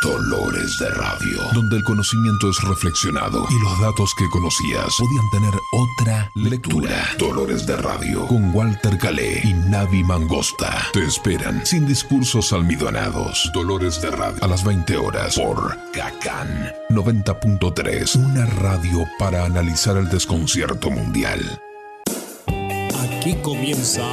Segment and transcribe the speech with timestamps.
[0.00, 5.52] Dolores de Radio, donde el conocimiento es reflexionado y los datos que conocías podían tener
[5.72, 7.04] otra lectura.
[7.18, 10.86] Dolores de Radio, con Walter Calé y Navi Mangosta.
[10.92, 13.50] Te esperan sin discursos almidonados.
[13.52, 20.08] Dolores de Radio, a las 20 horas por Cacán 90.3, una radio para analizar el
[20.08, 21.40] desconcierto mundial.
[22.46, 24.04] Aquí comienza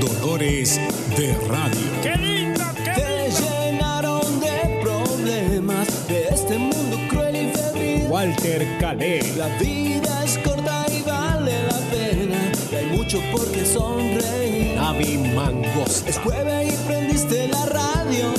[0.00, 0.80] Dolores
[1.16, 2.31] de Radio.
[8.22, 9.20] Walter Calé.
[9.36, 12.52] La vida es corta y vale la pena.
[12.70, 14.76] Y hay mucho por qué sonreír.
[14.76, 16.04] Navi Mangos.
[16.06, 18.32] Es jueves y prendiste la radio,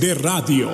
[0.00, 0.70] de Radio.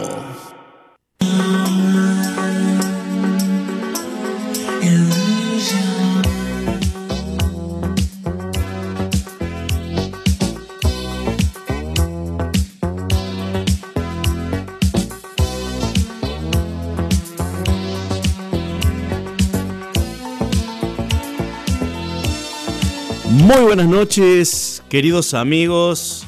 [23.28, 26.24] Muy buenas noches, queridos amigos,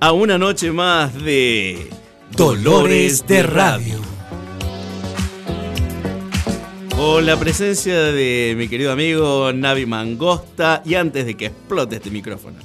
[0.00, 1.99] a una noche más de
[2.36, 4.00] Dolores de Radio.
[6.96, 12.10] Con la presencia de mi querido amigo Navi Mangosta y antes de que explote este
[12.10, 12.58] micrófono.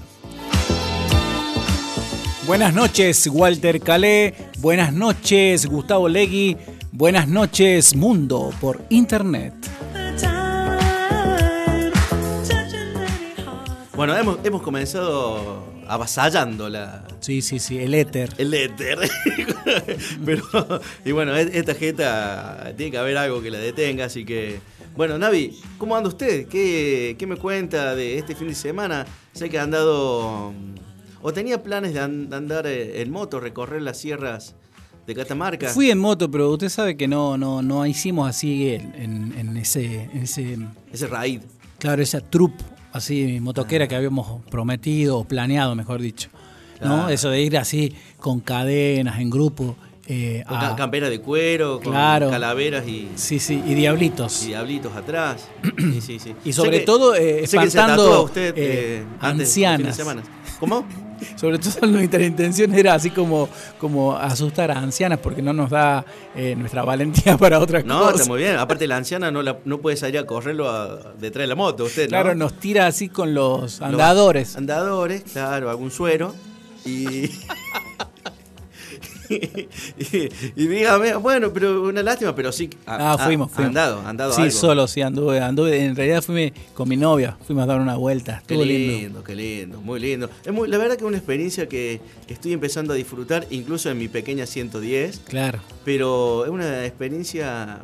[2.45, 4.33] Buenas noches, Walter Calé.
[4.59, 6.57] Buenas noches, Gustavo Legui.
[6.91, 9.53] Buenas noches, Mundo por Internet.
[13.95, 18.33] Bueno, hemos, hemos comenzado avasallando la, Sí, sí, sí, el éter.
[18.37, 18.99] el éter.
[20.25, 20.43] Pero,
[21.03, 24.59] y bueno, esta jeta tiene que haber algo que la detenga, así que.
[24.95, 26.47] Bueno, Navi, ¿cómo anda usted?
[26.47, 29.05] ¿Qué, qué me cuenta de este fin de semana?
[29.33, 30.53] Sé que ha andado.
[31.21, 34.55] ¿O tenía planes de, an- de andar eh, en moto, recorrer las sierras
[35.05, 35.67] de Catamarca?
[35.69, 39.57] Fui en moto, pero usted sabe que no, no, no hicimos así en, en- en
[39.57, 40.57] ese, en ese,
[40.93, 41.41] Ese raid.
[41.79, 42.63] claro, esa troupe
[42.95, 46.29] así motoquera que habíamos prometido o planeado, mejor dicho.
[46.81, 47.09] ¿no?
[47.09, 49.75] Eso de ir así con cadenas, en grupo.
[50.07, 52.29] eh, Con a- de cuero, con Claro.
[52.29, 54.43] calaveras y, sí, sí, y diablitos.
[54.43, 55.47] y diablitos atrás.
[55.79, 56.35] Sí, sí, sí.
[56.45, 59.95] Y sobre que- todo, eh, espantando, usted eh, eh, antes de ancianas.
[59.95, 60.21] semana.
[60.59, 60.85] ¿Cómo?
[61.35, 63.49] Sobre todo nuestra intención era así como,
[63.79, 66.05] como asustar a ancianas porque no nos da
[66.35, 68.21] eh, nuestra valentía para otras No, cosas.
[68.21, 68.57] está muy bien.
[68.57, 71.85] Aparte, la anciana no, la- no puede salir a correrlo a- detrás de la moto,
[71.85, 72.09] usted, ¿no?
[72.09, 74.55] Claro, nos tira así con los Los andadores.
[74.55, 76.33] Andadores, claro, algún suero.
[76.85, 77.29] Y.
[79.29, 82.69] y, y dígame, bueno, pero una lástima, pero sí.
[82.85, 83.69] Ah, fuimos, fuimos.
[83.69, 84.53] andado, andado Sí, algo.
[84.53, 85.83] solo, sí, anduve, anduve.
[85.85, 88.43] En realidad fui con mi novia, fuimos a dar una vuelta.
[88.47, 89.23] Qué Estuvo lindo, lindo.
[89.23, 90.29] qué lindo, muy lindo.
[90.45, 93.97] Es muy, la verdad que es una experiencia que estoy empezando a disfrutar, incluso en
[93.97, 95.59] mi pequeña 110, Claro.
[95.83, 97.79] pero es una experiencia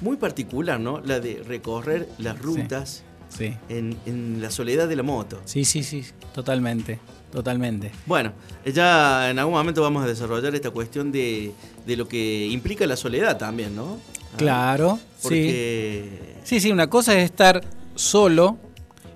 [0.00, 1.00] muy particular, ¿no?
[1.04, 3.54] La de recorrer las rutas Sí.
[3.70, 5.40] en, en la soledad de la moto.
[5.46, 6.98] Sí, sí, sí, totalmente.
[7.32, 7.90] Totalmente.
[8.06, 8.32] Bueno,
[8.72, 11.52] ya en algún momento vamos a desarrollar esta cuestión de,
[11.86, 13.98] de lo que implica la soledad también, ¿no?
[14.34, 15.22] Ah, Claro, sí.
[15.22, 16.36] Porque.
[16.44, 17.62] Sí, sí, una cosa es estar
[17.94, 18.58] solo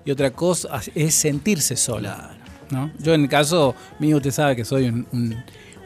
[0.03, 2.09] y otra cosa es sentirse solo.
[2.09, 2.33] Claro.
[2.71, 2.91] ¿no?
[2.99, 5.35] Yo en el caso mío, usted sabe que soy un- un-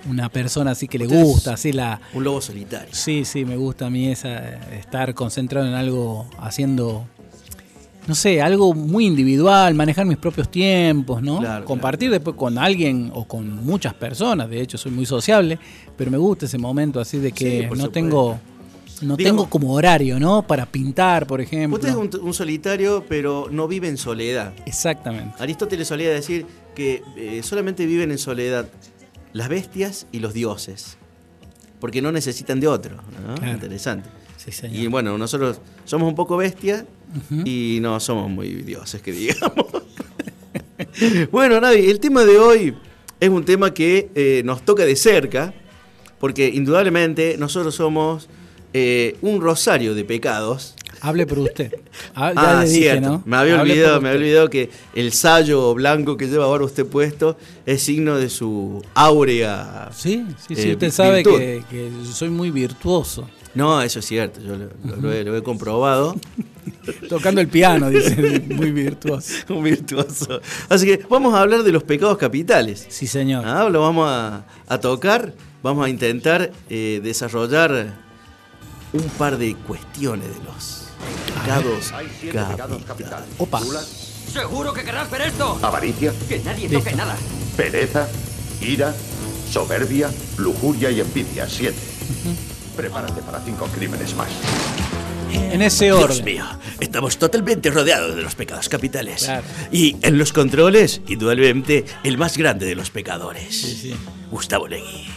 [0.10, 2.02] una persona así que le Usted gusta, así la...
[2.14, 2.90] Un lobo solitario.
[2.92, 4.40] Sí, sí, me gusta a mí esa,
[4.74, 7.06] estar concentrado en algo, haciendo,
[8.08, 11.40] no sé, algo muy individual, manejar mis propios tiempos, ¿no?
[11.40, 15.60] Claro, Compartir después con alguien o con muchas personas, de hecho soy muy sociable,
[15.96, 17.90] pero me gusta ese momento así de que Sí, no supuesto.
[17.92, 18.40] tengo...
[19.02, 20.44] No Digamos- tengo como horario, ¿no?
[20.46, 21.76] Para pintar, por ejemplo.
[21.76, 24.54] Usted es un, un solitario, pero no vive en soledad.
[24.68, 25.34] Exactamente.
[25.40, 26.46] Aristóteles solía decir
[26.76, 28.68] que eh, solamente viven en soledad
[29.34, 30.98] las bestias y los dioses.
[31.80, 32.98] Porque no necesitan de otro.
[33.28, 33.34] ¿no?
[33.36, 33.54] Claro.
[33.54, 34.08] Interesante.
[34.44, 34.76] Sí, señor.
[34.84, 36.86] Y bueno, nosotros somos un poco bestias
[37.16, 37.44] Ujú.
[37.46, 39.68] y no somos muy dioses, que digamos.
[41.32, 42.76] bueno, Navi, el tema de hoy
[43.20, 45.54] es un tema que eh, nos toca de cerca,
[46.20, 48.30] porque indudablemente nosotros somos
[48.74, 50.76] eh, un rosario de pecados.
[51.02, 51.74] Hable por usted.
[52.16, 53.10] Ah, ya Ah, le dije, cierto.
[53.10, 53.24] ¿no?
[53.26, 56.86] Me había Hable olvidado, me había olvidado que el sayo blanco que lleva ahora usted
[56.86, 59.90] puesto es signo de su áurea.
[59.94, 60.70] Sí, sí, sí.
[60.70, 63.28] eh, usted sabe que, que soy muy virtuoso.
[63.54, 66.16] No, eso es cierto, yo lo, lo- lo he, lo he comprobado.
[67.10, 69.34] Tocando el piano, dice, muy virtuoso.
[69.50, 70.40] Un virtuoso.
[70.70, 72.86] Así que vamos a hablar de los pecados capitales.
[72.90, 73.44] Sí, señor.
[73.46, 75.34] Ah, lo vamos a, a tocar,
[75.64, 77.94] vamos a intentar eh, desarrollar
[78.94, 80.81] un par de cuestiones de los
[81.32, 83.28] pecados capitales.
[83.38, 83.62] Opa.
[84.32, 85.60] ¿Seguro que querrás ver esto?
[85.62, 86.80] Avaricia, Que nadie Listo.
[86.80, 87.16] toque nada.
[87.58, 88.08] pereza,
[88.62, 88.96] ira,
[89.52, 91.48] soberbia, lujuria y envidia.
[91.50, 91.78] Siete.
[92.76, 94.30] Prepárate para cinco crímenes más.
[95.34, 96.26] En ese Dios orden.
[96.26, 96.46] mío,
[96.80, 99.24] estamos totalmente rodeados de los pecados capitales.
[99.24, 99.44] Claro.
[99.72, 103.54] Y en los controles, indudablemente, el más grande de los pecadores.
[103.62, 103.96] Sí, sí.
[104.30, 105.08] Gustavo Legui.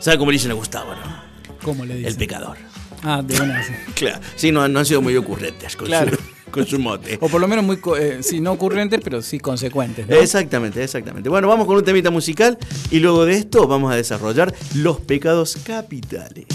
[0.00, 1.56] ¿Sabe cómo le dicen a Gustavo, no?
[1.64, 2.08] ¿Cómo le dice?
[2.08, 2.56] El pecador.
[3.02, 3.62] Ah, de una.
[3.62, 3.72] sí.
[3.94, 4.20] Claro.
[4.36, 6.16] Sí, no, no han sido muy ocurrentes con, Claro.
[6.16, 7.18] su, con su mote.
[7.20, 10.06] O por lo menos muy, co- eh, sí, no ocurrentes, pero sí consecuentes.
[10.08, 10.14] ¿no?
[10.16, 11.28] Exactamente, exactamente.
[11.28, 12.58] Bueno, vamos con un temita musical
[12.90, 16.46] y luego de esto vamos a desarrollar los pecados capitales.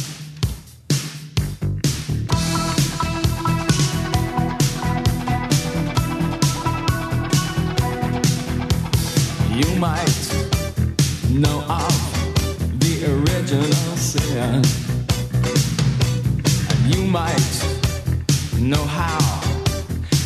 [9.55, 10.09] You might
[11.29, 14.92] know of the original sin.
[16.85, 17.63] You might
[18.59, 19.17] know how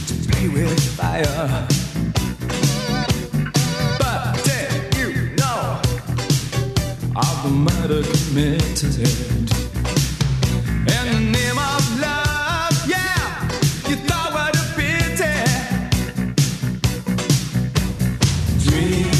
[0.08, 1.68] to play with fire.
[4.00, 5.80] But did you know
[7.16, 8.98] of the murder committed?
[10.90, 13.48] In the name of love, yeah,
[13.88, 15.36] you thought what a pity.
[18.68, 19.18] Dream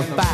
[0.00, 0.29] when the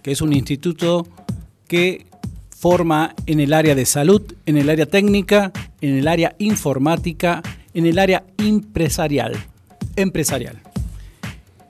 [0.02, 1.06] que es un instituto
[1.66, 2.06] que
[2.56, 7.42] forma en el área de salud, en el área técnica, en el área informática,
[7.74, 9.32] en el área empresarial.
[9.96, 10.60] empresarial.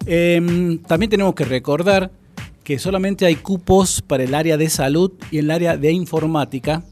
[0.06, 2.10] Em, también tenemos que recordar
[2.64, 6.82] que solamente hay cupos para el área de salud y el área de informática,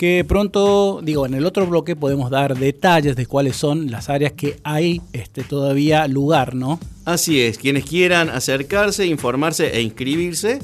[0.00, 4.32] que pronto, digo, en el otro bloque podemos dar detalles de cuáles son las áreas
[4.32, 6.80] que hay este, todavía lugar, ¿no?
[7.04, 10.58] Así es, quienes quieran acercarse, informarse e inscribirse,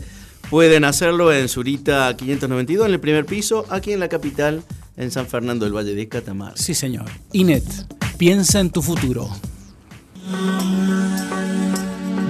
[0.49, 4.63] pueden hacerlo en Zurita 592, en el primer piso, aquí en la capital,
[4.97, 6.57] en San Fernando del Valle de Catamarca.
[6.57, 7.05] Sí, señor.
[7.33, 7.63] Inet,
[8.17, 9.29] piensa en tu futuro.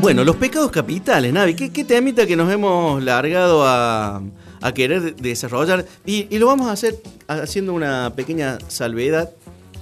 [0.01, 4.23] Bueno, los pecados capitales, Navi, ¿qué, qué temita que nos hemos largado a,
[4.61, 5.87] a querer desarrollar?
[6.05, 9.31] Y, lo vamos a hacer haciendo una pequeña salvedad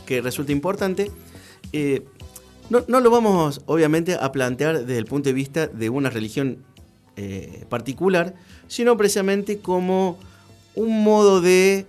[0.06, 1.10] que resulta importante.
[1.72, 2.02] Eh,
[2.70, 6.64] no, no lo vamos, obviamente, a plantear desde el punto de vista de una religión
[7.16, 8.34] eh, particular,
[8.66, 10.18] sino precisamente como
[10.74, 11.86] un modo de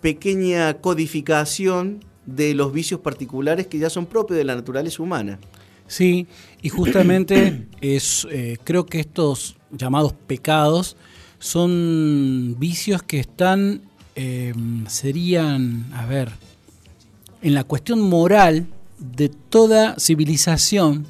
[0.00, 5.40] pequeña codificación de los vicios particulares que ya son propios de la naturaleza humana.
[5.88, 6.28] Sí,
[6.62, 10.96] y justamente es, eh, creo que estos llamados pecados
[11.38, 13.82] son vicios que están,
[14.14, 14.52] eh,
[14.88, 16.30] serían, a ver,
[17.42, 18.66] en la cuestión moral
[18.98, 21.06] de toda civilización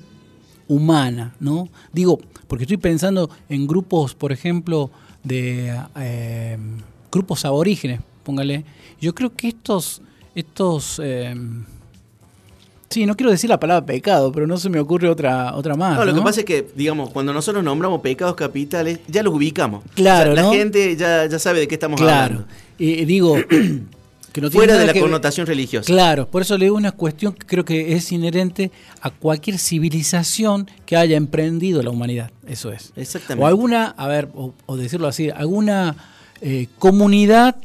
[0.68, 1.68] humana, ¿no?
[1.92, 4.90] Digo, porque estoy pensando en grupos, por ejemplo,
[5.24, 6.58] de eh,
[7.10, 8.64] grupos aborígenes, póngale.
[9.00, 10.02] Yo creo que estos,
[10.34, 11.34] estos eh,
[12.90, 15.98] Sí, no quiero decir la palabra pecado, pero no se me ocurre otra, otra más.
[15.98, 16.18] No, lo ¿no?
[16.18, 19.84] que pasa es que, digamos, cuando nosotros nombramos pecados capitales, ya los ubicamos.
[19.94, 20.50] Claro, O sea, ¿no?
[20.52, 22.34] La gente ya, ya sabe de qué estamos Claro.
[22.34, 22.46] hablando.
[22.78, 23.36] Y digo,
[24.32, 25.86] que no tiene Fuera de la que connotación religiosa.
[25.86, 28.70] Claro, por eso le digo una cuestión que creo que es inherente
[29.02, 32.30] a cualquier civilización que haya emprendido la humanidad.
[32.46, 32.92] Eso es.
[32.96, 33.44] Exactamente.
[33.44, 35.94] O alguna, a ver, o, o decirlo así, alguna
[36.40, 37.56] eh, comunidad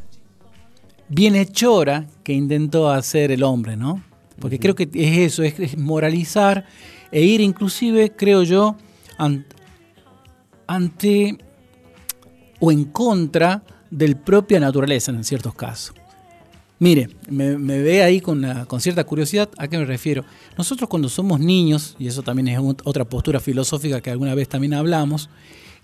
[1.10, 4.02] bienhechora que intentó hacer el hombre, ¿no?
[4.44, 6.66] Porque creo que es eso, es, es moralizar
[7.14, 8.76] e ir inclusive, creo yo,
[9.18, 9.46] an-
[10.68, 11.38] ante
[12.60, 15.96] o en contra del propia naturaleza en ciertos casos.
[16.80, 20.26] Mire, me, me ve ahí con, la- con cierta curiosidad, ¿a qué me refiero?
[20.58, 24.50] Nosotros cuando somos niños, y eso también es ot- otra postura filosófica que alguna vez
[24.50, 25.30] también hablamos,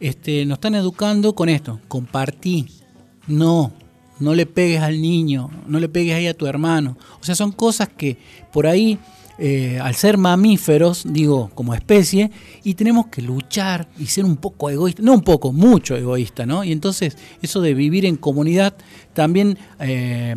[0.02, 2.68] este, nos están educando con esto, compartí,
[3.26, 3.72] no,
[4.20, 6.98] no le pegues al niño, no le pegues ahí a tu hermano.
[7.22, 8.18] O sea, son cosas que
[8.52, 9.00] por ahí,
[9.38, 12.32] eh, al ser mamíferos, digo, como especie,
[12.64, 16.64] y tenemos que luchar y ser un poco egoísta, no un poco, mucho egoísta, ¿no?
[16.64, 18.76] Y entonces eso de vivir en comunidad
[19.14, 19.58] también...
[19.80, 20.36] eh,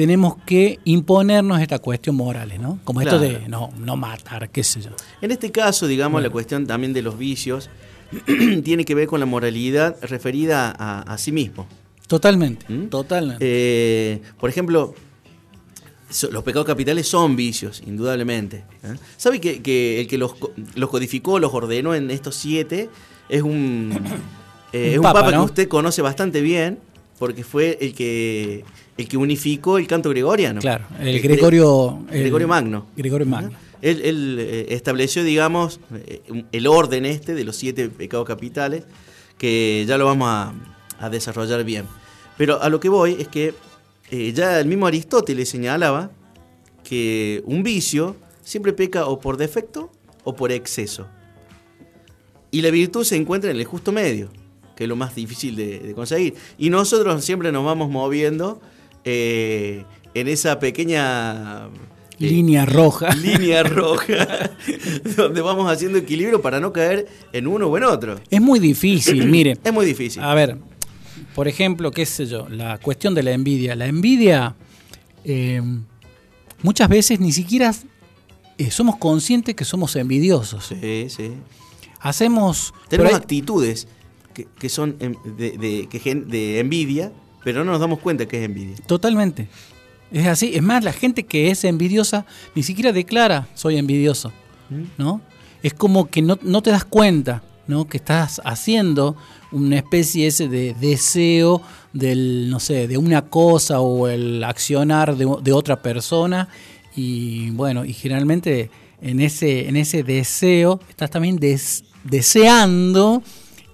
[0.00, 2.78] tenemos que imponernos esta cuestión morales, ¿no?
[2.84, 4.88] Como esto de no, no matar, qué sé yo.
[5.20, 7.68] En este caso, digamos, la cuestión también de los vicios
[8.64, 11.66] tiene que ver con la moralidad referida a, a sí mismo.
[12.10, 12.86] Totalmente, ¿Mm?
[12.88, 13.38] totalmente.
[13.40, 14.92] Eh, por ejemplo,
[16.32, 18.64] los pecados capitales son vicios, indudablemente.
[18.82, 18.96] ¿eh?
[19.16, 20.34] ¿Sabe que, que el que los,
[20.74, 22.88] los codificó, los ordenó en estos siete,
[23.28, 23.92] es un,
[24.72, 26.80] eh, Un es un papa, que usted conoce bastante bien,
[27.16, 28.64] porque fue el que,
[28.96, 30.60] el que unificó el canto gregoriano.
[30.60, 32.04] claro, el Gre- Gregorio...
[32.10, 32.86] el- Gregorio Magno.
[32.96, 33.52] Gregorio Magno.
[33.82, 38.82] Él, él, eh, estableció, digamos, eh, el orden este de los siete pecados capitales,
[39.38, 40.52] que ya lo vamos a,
[40.98, 41.84] a desarrollar bien.
[42.40, 43.52] Pero a lo que voy es que
[44.10, 46.10] eh, ya el mismo Aristóteles señalaba
[46.82, 49.92] que un vicio siempre peca o por defecto
[50.24, 51.06] o por exceso.
[52.50, 54.30] Y la virtud se encuentra en el justo medio,
[54.74, 56.32] que es lo más difícil de, de conseguir.
[56.56, 58.62] Y nosotros siempre nos vamos moviendo
[59.04, 61.66] eh, en esa pequeña...
[61.66, 61.68] eh,
[62.20, 63.14] Línea roja.
[63.16, 64.50] línea roja,
[65.14, 68.18] donde vamos haciendo equilibrio para no caer en uno o en otro.
[68.30, 69.58] Es muy difícil, mire.
[69.62, 70.22] Es muy difícil.
[70.22, 70.56] A ver,
[71.34, 73.74] por ejemplo, qué sé yo, la cuestión de la envidia.
[73.76, 74.54] La envidia,
[75.24, 75.62] eh,
[76.62, 77.74] muchas veces ni siquiera
[78.58, 80.66] eh, somos conscientes que somos envidiosos.
[80.66, 81.32] Sí, sí.
[82.00, 82.72] Hacemos...
[82.88, 83.88] Tenemos ahí- actitudes
[84.34, 87.12] que, que son de, de- que gen- de envidia,
[87.44, 88.76] pero no nos damos cuenta que es envidia.
[88.86, 89.48] Totalmente.
[90.12, 90.52] Es así.
[90.54, 94.32] Es más, la gente que es envidiosa ni siquiera declara soy envidioso.
[94.98, 95.20] ¿No?
[95.62, 97.86] Es como que no, no te das cuenta, ¿no?
[97.88, 99.16] Que estás haciendo
[99.52, 101.62] una especie ese de deseo
[101.94, 106.48] del, no sé, de una cosa o el accionar de, de otra persona.
[106.94, 113.22] Y bueno, y generalmente en ese, en ese deseo estás también des- deseando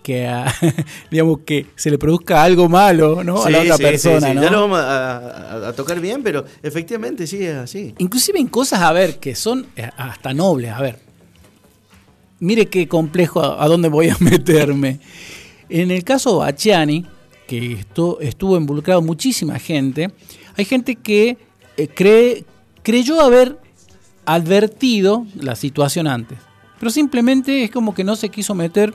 [0.03, 0.31] que,
[1.11, 3.43] digamos, que se le produzca algo malo ¿no?
[3.43, 4.29] a la otra sí, persona.
[4.29, 4.35] sí.
[4.35, 4.43] ¿no?
[4.43, 7.93] Ya lo vamos a, a- a tocar bien, pero efectivamente sí es así.
[7.99, 10.71] Inclusive en cosas, a ver, que son eh, hasta nobles.
[10.73, 11.01] A ver,
[12.41, 15.01] mire qué complejo a, a dónde voy a meterme.
[15.69, 17.05] En el caso Bachiani,
[17.47, 20.11] que esto, estuvo involucrado muchísima gente,
[20.57, 21.39] hay gente que
[21.77, 22.45] eh, cree,
[22.83, 23.59] creyó haber
[24.25, 26.39] advertido la situación antes.
[26.79, 28.93] pero simplemente es como que no se quiso meter.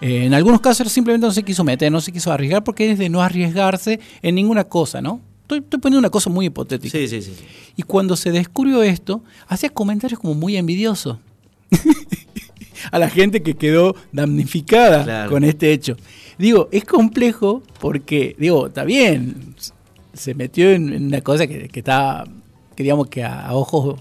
[0.00, 2.98] eh, en algunos casos simplemente no se quiso meter, no se quiso arriesgar porque es
[2.98, 5.20] de no arriesgarse en ninguna cosa, ¿no?
[5.42, 6.96] Estoy, estoy poniendo una cosa muy hipotética.
[6.96, 7.32] Sí, sí, sí.
[7.76, 11.18] Y cuando se descubrió esto, hacía comentarios como muy envidiosos
[12.90, 15.30] a la gente que quedó damnificada Claro.
[15.30, 15.96] con este hecho.
[16.38, 19.54] Digo, es complejo porque, digo, está bien,
[20.14, 22.24] se metió en en una cosa que, que estaba,
[22.74, 24.00] que digamos que a, a ojos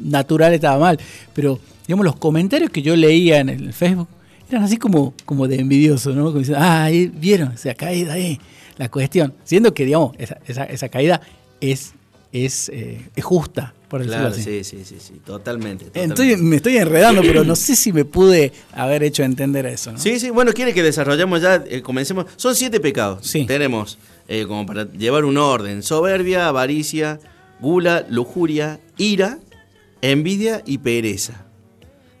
[0.00, 0.98] naturales estaba mal,
[1.34, 4.08] pero digamos los comentarios que yo leía en el Facebook
[4.48, 6.24] eran así como, como de envidioso, ¿no?
[6.26, 8.40] Como diciendo, ah, ahí vieron, se ha caído ahí
[8.78, 11.20] la cuestión, siendo que, digamos, esa, esa, esa caída
[11.60, 11.92] es,
[12.32, 14.42] es, eh, es justa, por decirlo Claro, así.
[14.42, 15.86] sí, sí, sí, sí, totalmente.
[15.86, 16.42] Estoy- totalmente.
[16.42, 19.92] me estoy enredando, pero no sé si me pude haber hecho entender eso.
[19.92, 19.98] ¿no?
[19.98, 22.26] Sí, sí, bueno, quiere que desarrollemos ya, eh, comencemos.
[22.36, 23.26] Son siete pecados.
[23.26, 23.46] Sí.
[23.46, 27.18] Tenemos, eh, como para llevar un orden, soberbia, avaricia,
[27.60, 29.38] gula, lujuria, ira,
[30.02, 31.46] envidia y pereza.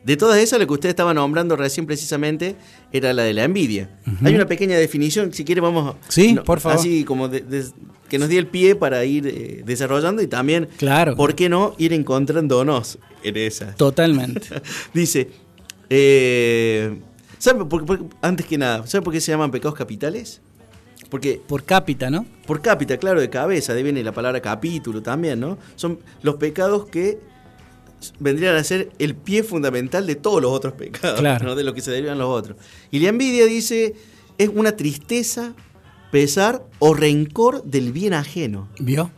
[0.04, 2.56] De todas esas, la que usted estaba nombrando recién precisamente
[2.90, 3.90] era la de la envidia.
[4.24, 5.94] Hay una pequeña definición, si quiere vamos...
[6.08, 6.78] Sí, por favor.
[6.78, 7.66] Así como de- de-
[8.10, 11.16] que nos dé el pie para ir eh, desarrollando y también, Claro.
[11.16, 13.74] ¿por qué no ir encontrándonos en esa?
[13.76, 14.48] Totalmente.
[14.92, 15.30] Dice,
[15.88, 16.98] eh,
[17.38, 20.40] ¿sabe por- por- antes que nada, ¿sabe por qué se llaman pecados capitales?
[21.08, 22.24] Porque Por cápita, ¿no?
[22.46, 25.58] por cápita, claro, de cabeza, de viene la palabra capítulo también, ¿no?
[25.74, 27.18] Son los pecados que
[28.20, 31.46] vendrían a ser el pie fundamental de todos los otros pecados, Claro.
[31.46, 31.54] ¿no?
[31.56, 32.56] de lo que se derivan los otros.
[32.92, 33.94] Y la envidia dice,
[34.38, 35.52] es una tristeza,
[36.10, 38.68] pesar o rencor del bien ajeno.
[38.78, 39.10] ¿Vio?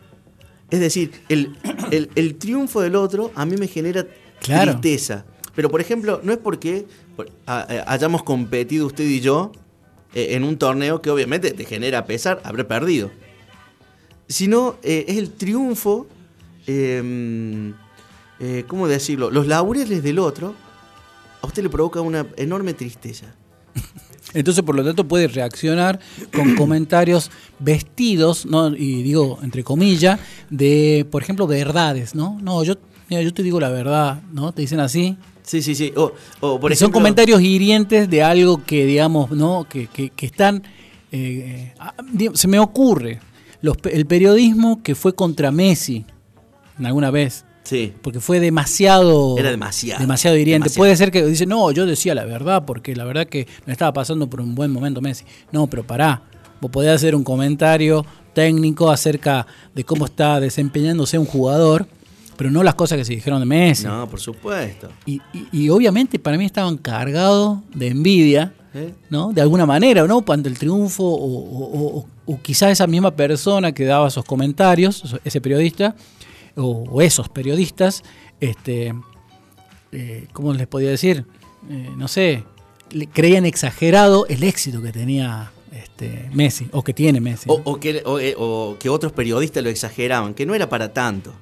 [0.71, 1.55] Es decir, el,
[1.91, 4.05] el- el triunfo del otro a mí me genera
[4.39, 4.71] Claro.
[4.79, 5.25] tristeza.
[5.55, 6.85] Pero, por ejemplo, no es porque
[7.45, 9.51] a- hayamos competido usted y yo
[10.15, 13.11] eh, en un torneo que obviamente te genera pesar haber perdido.
[14.27, 16.07] Sino eh, es el triunfo,
[16.65, 17.71] eh,
[18.39, 19.29] eh, ¿cómo decirlo?
[19.31, 20.55] Los laureles del otro
[21.41, 23.35] a usted le provoca una enorme tristeza.
[24.33, 25.99] Entonces, por lo tanto, puede reaccionar
[26.35, 28.75] con comentarios vestidos, ¿no?
[28.75, 30.19] Y digo, entre comillas,
[30.49, 32.39] de, por ejemplo, verdades, ¿no?
[32.41, 32.75] No, yo,
[33.09, 34.51] mira, yo te digo la verdad, ¿no?
[34.51, 35.17] Te dicen así.
[35.43, 35.91] Sí, sí, sí.
[35.95, 39.65] O, o, por son comentarios hirientes de algo que, digamos, ¿no?
[39.69, 40.63] Que, que- que están.
[41.11, 41.93] eh, ah,
[42.33, 43.19] se me ocurre.
[43.61, 46.05] Los el periodismo que fue contra Messi,
[46.83, 47.45] alguna vez.
[47.63, 47.93] Sí.
[48.01, 49.37] Porque fue demasiado.
[49.37, 50.65] Era demasiado, Demasiado hiriente.
[50.65, 50.81] demasiado.
[50.81, 53.93] Puede ser que dice, no, yo decía la verdad, porque la verdad que no estaba
[53.93, 55.23] pasando por un buen momento Messi.
[55.51, 56.23] No, pero pará.
[56.59, 59.45] Vos podés hacer un comentario técnico acerca
[59.75, 61.87] de cómo está desempeñándose un jugador,
[62.37, 63.85] pero no las cosas que se dijeron de Messi.
[63.85, 64.89] No, por supuesto.
[65.05, 68.93] Y, y- y obviamente para mí estaban cargados de envidia, ¿Eh?
[69.09, 69.31] ¿no?
[69.31, 70.23] De alguna manera, ¿no?
[70.27, 75.15] Ante el triunfo, o, o- o- o quizás esa misma persona que daba esos comentarios,
[75.23, 75.95] ese periodista,
[76.55, 78.03] o, o esos periodistas,
[78.39, 78.93] este,
[79.91, 81.25] eh, ¿cómo les podía decir?
[81.69, 82.43] Eh, no sé,
[82.91, 87.45] le- creían exagerado el éxito que tenía este, Messi, o que tiene Messi.
[87.49, 90.93] O, o que, o, eh, o que otros periodistas lo exageraban, que no era para
[90.93, 91.33] tanto.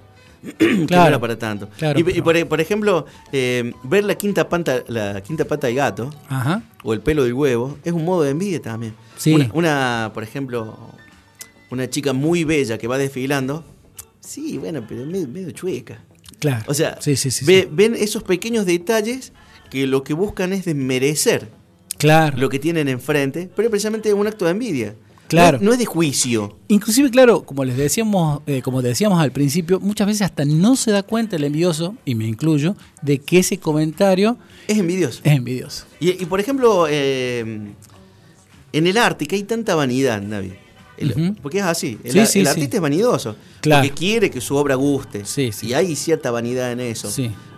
[0.57, 1.07] que no Claro.
[1.09, 1.69] era para tanto.
[1.77, 6.09] Claro, y, por, por ejemplo, eh, ver la quinta, pata, la quinta pata del gato
[6.29, 6.63] Ajá.
[6.83, 8.95] o el pelo del huevo es un modo de envidia también.
[9.17, 9.33] Sí.
[9.35, 10.77] Una, una, por ejemplo,
[11.69, 13.63] una chica muy bella que va desfilando.
[14.21, 16.01] Sí, bueno, pero medio, medio chueca.
[16.39, 16.63] Claro.
[16.67, 17.69] O sea, sí, sí, sí, ve- sí.
[17.71, 19.33] ven esos pequeños detalles
[19.69, 21.49] que lo que buscan es desmerecer
[21.97, 22.37] Claro.
[22.37, 24.95] lo que tienen enfrente, pero es precisamente un acto de envidia.
[25.27, 25.59] Claro.
[25.59, 26.57] No, no es de juicio.
[26.67, 30.91] Inclusive, claro, como les decíamos, eh, como decíamos al principio, muchas veces hasta no se
[30.91, 35.21] da cuenta el envidioso, y me incluyo, de que ese comentario Es envidioso.
[35.23, 35.85] es envidioso.
[36.01, 37.39] Y, y, por ejemplo, eh,
[38.73, 40.51] en el arte, que hay tanta vanidad, Navi.
[40.97, 41.35] El-.
[41.41, 41.97] Porque es así.
[42.03, 42.49] El, Sí, ar- sí, el sí.
[42.51, 43.35] artista es vanidoso.
[43.61, 43.83] Claro.
[43.87, 45.23] Porque quiere que su obra guste.
[45.63, 47.09] Y hay cierta vanidad en eso.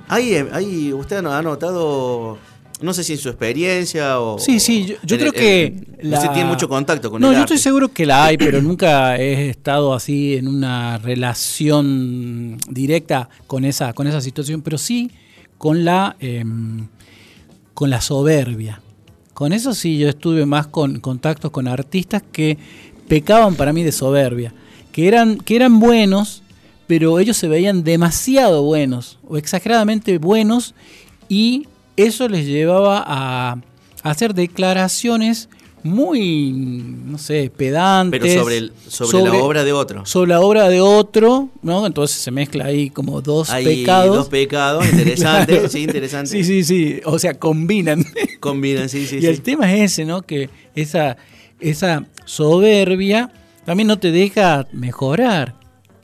[0.08, 2.38] Hay, eh, hay, usted ha notado,
[2.82, 4.38] no sé si en su experiencia o...
[4.38, 5.74] Sí, sí, yo, creo que...
[6.04, 7.54] Usted tiene mucho contacto con no, el yo arte.
[7.56, 13.66] estoy seguro que la hay, pero nunca he estado así en una relación directa con
[13.66, 15.10] esa, con esa situación, pero sí
[15.58, 16.88] con la, em,
[17.74, 18.82] con la soberbia.
[19.34, 22.58] Con eso sí, yo estuve más con contactos con artistas que
[23.08, 24.54] pecaban para mí de soberbia,
[24.92, 26.44] que eran, que eran buenos,
[26.88, 30.76] pero ellos se veían demasiado buenos o exageradamente buenos
[31.30, 33.58] y eso les llevaba a,
[34.04, 35.48] hacer declaraciones
[35.82, 38.22] muy, no sé, pedantes.
[38.22, 40.06] Pero sobre, el- sobre, la obra de otro.
[40.06, 41.86] Sobre la obra de otro, ¿no?
[41.86, 44.16] Entonces se mezcla ahí como dos Hay pecados.
[44.16, 45.70] dos pecados, interesante, Claro.
[45.70, 46.30] sí, interesante.
[46.32, 47.02] Sí, sí, sí.
[47.06, 48.06] O sea, combinan.
[48.40, 49.28] Combinan, sí, sí, y sí.
[49.28, 50.22] el tema es ese, ¿no?
[50.22, 51.18] Que esa,
[51.64, 53.32] esa soberbia
[53.66, 55.56] también no te deja mejorar.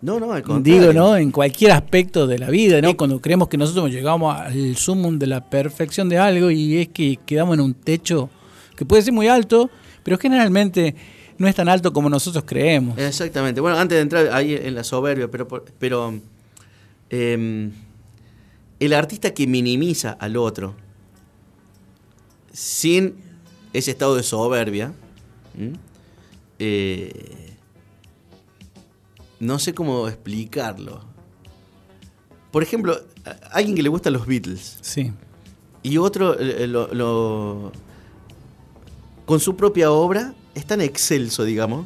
[0.02, 0.80] No, no, al contrario.
[0.80, 1.18] Digo, ¿no?
[1.18, 2.96] En cualquier aspecto de la vida, ¿no?
[2.96, 7.20] Cuando creemos que nosotros llegamos al sumum de la perfección de algo y es que
[7.26, 8.30] quedamos en un techo
[8.78, 9.70] que puede ser muy alto,
[10.04, 10.96] pero generalmente
[11.38, 12.98] no es tan alto como nosotros creemos.
[12.98, 13.60] Exactamente.
[13.60, 16.14] Bueno, antes de entrar ahí en la soberbia, pero, pero
[17.10, 17.72] em,
[18.80, 20.76] el artista que minimiza al otro
[22.54, 23.16] sin
[23.74, 24.94] ese estado de soberbia,
[25.58, 25.74] ¿m?
[26.60, 27.54] Eh,
[29.40, 31.02] no sé cómo explicarlo.
[32.52, 33.00] Por ejemplo,
[33.52, 35.12] alguien que le gustan los Beatles Sí.
[35.84, 37.72] y otro eh, lo- lo-
[39.26, 41.86] con su propia obra es tan excelso, digamos.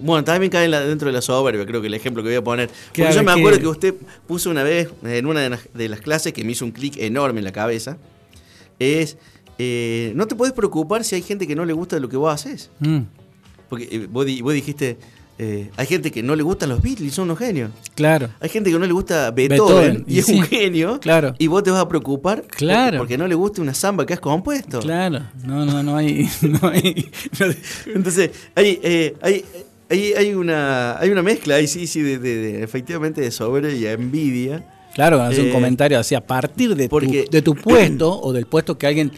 [0.00, 2.68] Bueno, también cae dentro de la soberbia, creo que el ejemplo que voy a poner.
[2.68, 3.94] Porque Claro, yo me que- acuerdo que usted
[4.26, 6.96] puso una vez en una de las, de las clases que me hizo un clic
[6.98, 7.96] enorme en la cabeza.
[8.80, 9.16] Es,
[9.58, 12.32] eh, no te puedes preocupar si hay gente que no le gusta lo que vos
[12.32, 12.70] haces.
[12.80, 12.98] Mm,
[13.68, 14.98] Porque eh, vos, di- vos dijiste,
[15.38, 17.70] eh, hay gente que no le gustan los Beatles, son unos genios.
[17.94, 18.28] claro.
[18.40, 21.00] Hay gente que no le gusta Beethoven, Beethoven, y, y es sí, un genio.
[21.00, 21.34] claro.
[21.38, 22.98] Y vos te vas a preocupar porque- Claro.
[22.98, 24.80] porque, no le guste una samba que has compuesto.
[24.80, 25.20] Claro.
[25.44, 26.28] No, no, no hay.
[26.42, 27.10] No hay
[27.94, 28.80] Entonces, hay,
[29.22, 29.44] hay,
[29.90, 33.72] hay, hay una, hay una mezcla ahí, sí, sí, de, de- de- efectivamente de soberbia
[33.74, 34.68] y envidia.
[34.94, 38.46] Claro, hace un comentario así, a partir de, porque- tu, de tu puesto o del
[38.46, 39.10] puesto que alguien,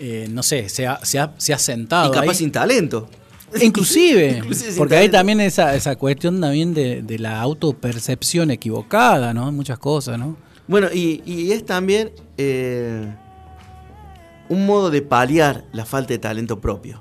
[0.00, 2.08] eh, no sé, se ha, se ha, se ha sentado.
[2.10, 2.36] y capaz ahí.
[2.36, 3.08] sin talento.
[3.62, 4.42] Inclusive,
[4.76, 9.50] porque hay también esa, esa cuestión también de, de la autopercepción equivocada, ¿no?
[9.52, 10.36] Muchas cosas, ¿no?
[10.66, 13.14] Bueno, y, y es también eh,
[14.48, 17.00] un modo de paliar la falta de talento propio.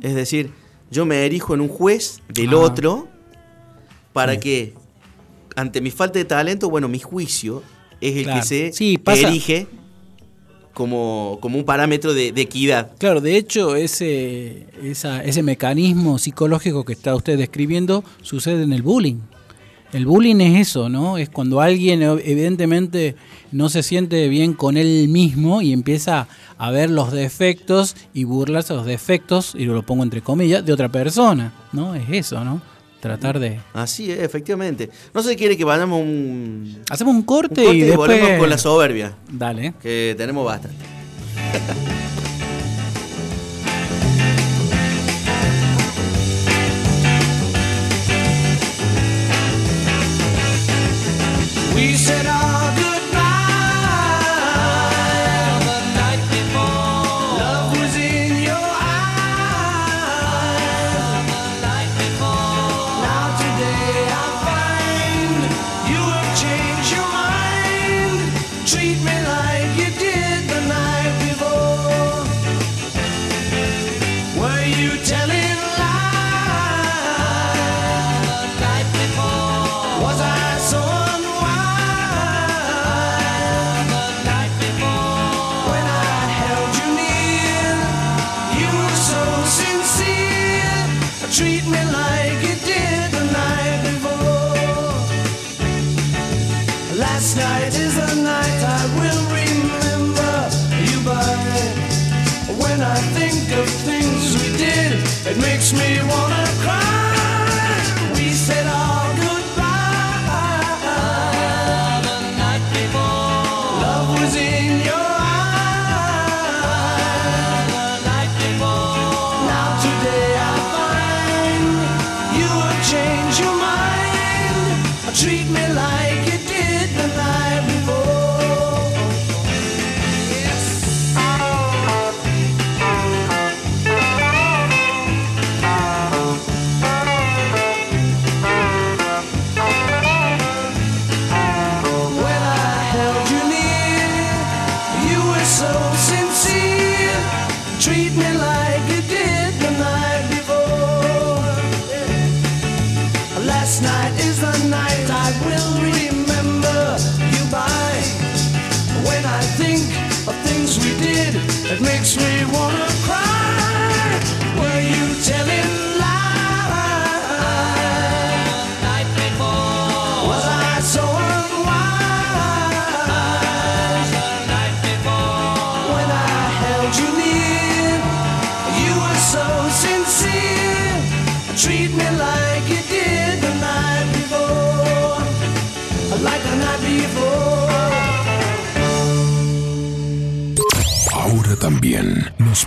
[0.00, 0.52] Es decir,
[0.90, 3.08] yo me erijo en un juez del otro
[4.12, 4.38] para Sí.
[4.40, 4.74] que,
[5.56, 7.62] ante mi falta de talento, bueno, mi juicio
[8.00, 8.40] es el Claro.
[8.40, 9.66] que se Sí, pasa- erige
[10.74, 12.92] como, como un parámetro de, equidad.
[12.98, 18.82] Claro, de hecho, ese, esa- ese mecanismo psicológico que está usted describiendo sucede en el
[18.82, 19.16] bullying.
[19.92, 21.18] El bullying es eso, ¿no?
[21.18, 23.16] Es cuando alguien eh, evidentemente
[23.50, 26.28] no se siente bien con él mismo y empieza
[26.58, 30.72] a ver los defectos y burlarse de los defectos, y lo pongo entre comillas, de
[30.72, 31.94] otra persona, ¿no?
[31.96, 32.62] Es eso, ¿no?
[33.00, 33.58] Tratar de...
[33.72, 34.90] Así es, efectivamente.
[35.14, 38.10] No se quiere que vayamos un, Hacemos un un corte, corte y y, después...
[38.10, 39.74] volvemos con la soberbia, Dale.
[39.80, 40.84] que tenemos bastante.
[51.74, 52.26] We said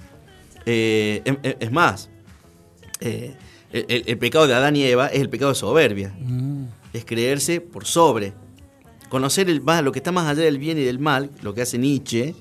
[0.66, 2.10] Eh, em- es más,
[3.00, 3.34] eh,
[3.72, 6.14] el, el- el pecado de Adán y Eva es el pecado de soberbia.
[6.18, 8.32] Mm, Es creerse por sobre.
[9.08, 11.78] Conocer el, lo que está más allá del bien y del mal, lo que hace
[11.78, 12.34] Nietzsche,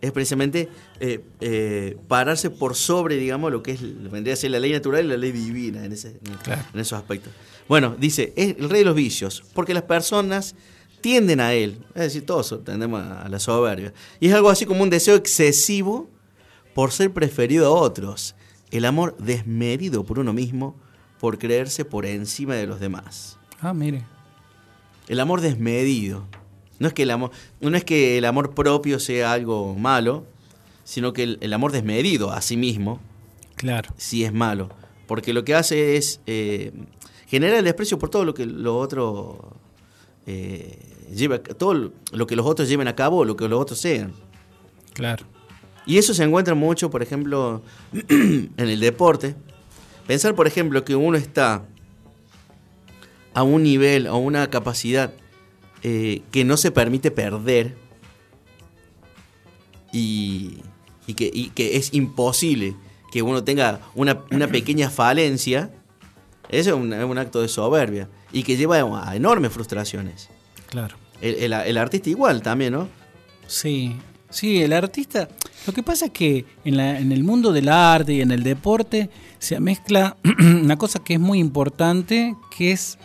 [0.00, 0.68] es precisamente
[1.00, 5.04] eh, eh, pararse por sobre, digamos, lo que es, vendría a ser la ley natural
[5.04, 6.62] y la ley divina en, ese- en- Claro.
[6.72, 7.32] en esos aspectos.
[7.68, 10.54] Bueno, dice, es el rey de los vicios, porque las personas
[11.00, 13.92] tienden a él, es decir, todos tendemos a la soberbia.
[14.20, 16.08] Y es algo así como un deseo excesivo
[16.74, 18.34] por ser preferido a otros,
[18.70, 20.76] el amor desmedido por uno mismo,
[21.20, 23.38] por creerse por encima de los demás.
[23.60, 24.04] Ah, mire.
[25.08, 26.24] El amor desmedido.
[26.78, 30.26] No es que el amor, no es que el amor propio sea algo malo,
[30.84, 33.00] sino que el, el amor desmedido a sí mismo
[33.56, 33.92] Claro.
[33.96, 34.68] sí es malo.
[35.06, 36.72] Porque lo que hace es eh,
[37.26, 39.56] generar el desprecio por todo lo que lo otro
[40.26, 40.78] eh,
[41.12, 44.12] lleva, todo lo que los otros lleven a cabo, lo que los otros sean.
[44.92, 45.24] Claro.
[45.88, 47.62] Y eso se encuentra mucho, por ejemplo,
[48.08, 49.34] en el deporte.
[50.06, 51.64] Pensar, por ejemplo, que uno está
[53.34, 55.12] a un nivel, a una capacidad
[55.82, 57.74] eh, que no se permite perder
[59.92, 60.58] y,
[61.06, 62.74] y que, y que es imposible
[63.10, 65.70] que uno tenga una, una pequeña falencia,
[66.48, 68.76] eso es un, es un acto de soberbia y que lleva
[69.08, 70.28] a enormes frustraciones.
[70.68, 70.96] Claro.
[71.20, 72.88] El, el- el artista igual también, ¿no?
[73.46, 73.96] Sí,
[74.30, 75.28] sí, el artista.
[75.66, 78.42] Lo que pasa es que en, la- en el mundo del arte y en el
[78.42, 82.98] deporte se mezcla una cosa que es muy importante, que es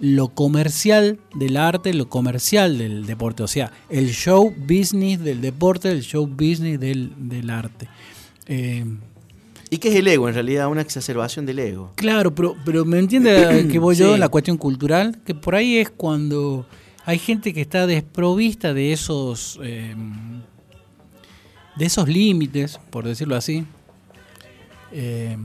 [0.00, 3.42] lo comercial del arte, lo comercial del deporte.
[3.42, 7.88] O sea, el show business del deporte, el show business del, del arte.
[8.46, 8.84] Eh,
[9.70, 10.28] ¿Y qué es el ego?
[10.28, 11.92] En realidad, una exacerbación del ego.
[11.96, 14.14] Claro, pero, pero me entiende que voy yo Sí.
[14.14, 16.66] en la cuestión cultural, que por ahí es cuando
[17.04, 19.94] hay gente que está desprovista de esos eh,
[21.76, 23.64] de esos límites, por decirlo así.
[24.92, 25.36] Eh,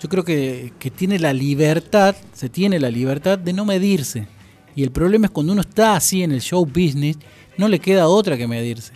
[0.00, 4.26] yo creo que, que tiene la libertad, se tiene la libertad de no medirse.
[4.74, 7.18] Y el problema es cuando uno está así en el show business,
[7.56, 8.92] no le queda otra que medirse.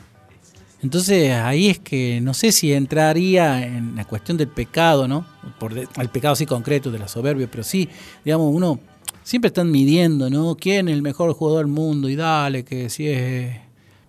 [0.83, 5.27] Entonces ahí es que no sé si entraría en la cuestión del pecado, ¿no?
[5.59, 7.89] Por de- el pecado así concreto de la soberbia, pero sí,
[8.25, 8.79] digamos, uno
[9.23, 10.57] siempre están midiendo, ¿no?
[10.57, 12.09] ¿Quién es el mejor jugador del mundo?
[12.09, 13.57] Y dale, que si es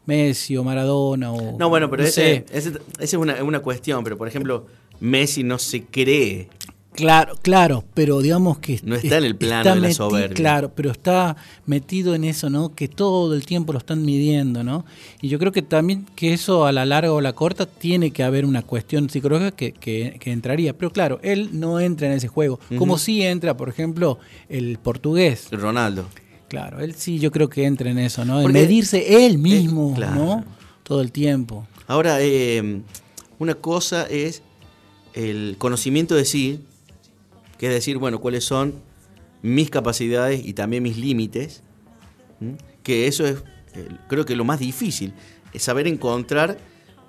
[0.08, 1.58] Messi o Maradona o...
[1.60, 2.58] No, bueno, pero no ese, sé.
[2.58, 4.04] ese- esa es una, una cuestión.
[4.04, 4.66] Pero, por ejemplo,
[5.00, 6.50] Messi no se cree.
[6.94, 10.34] Claro, claro, pero digamos que No está en el plano de la soberbia.
[10.34, 11.36] Claro, pero está
[11.68, 12.74] metido en eso, ¿no?
[12.74, 14.84] Que todo el tiempo lo están midiendo, ¿no?
[15.22, 18.10] Y yo creo que también que eso a la larga o a la corta tiene
[18.10, 20.76] que haber una cuestión psicológica que, que- que entraría.
[20.76, 22.60] Pero claro, él no entra en ese juego.
[22.80, 24.18] Como sí entra, por ejemplo,
[24.50, 25.50] el portugués.
[25.52, 26.06] Ronaldo.
[26.48, 28.42] Claro, él sí yo creo que entra en eso, ¿no?
[28.42, 30.16] En medirse él mismo, claro.
[30.16, 30.46] ¿no?
[30.84, 31.68] Todo el tiempo.
[31.88, 32.82] Ahora, eh,
[33.40, 34.42] una cosa es
[35.14, 36.62] el conocimiento de sí,
[37.58, 38.76] que es decir, bueno, cuáles son
[39.42, 41.64] mis capacidades y también mis límites,
[42.84, 45.14] que eso es, eh, creo que lo más difícil,
[45.54, 46.58] es saber encontrar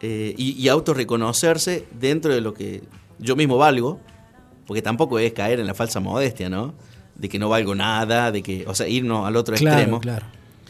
[0.00, 2.82] eh, y, y autorreconocerse dentro de lo que
[3.18, 4.00] yo mismo valgo,
[4.66, 6.74] porque tampoco es caer en la falsa modestia, ¿no?
[7.18, 10.26] De que no valgo nada, de que, o sea, irnos al otro Claro, extremo claro.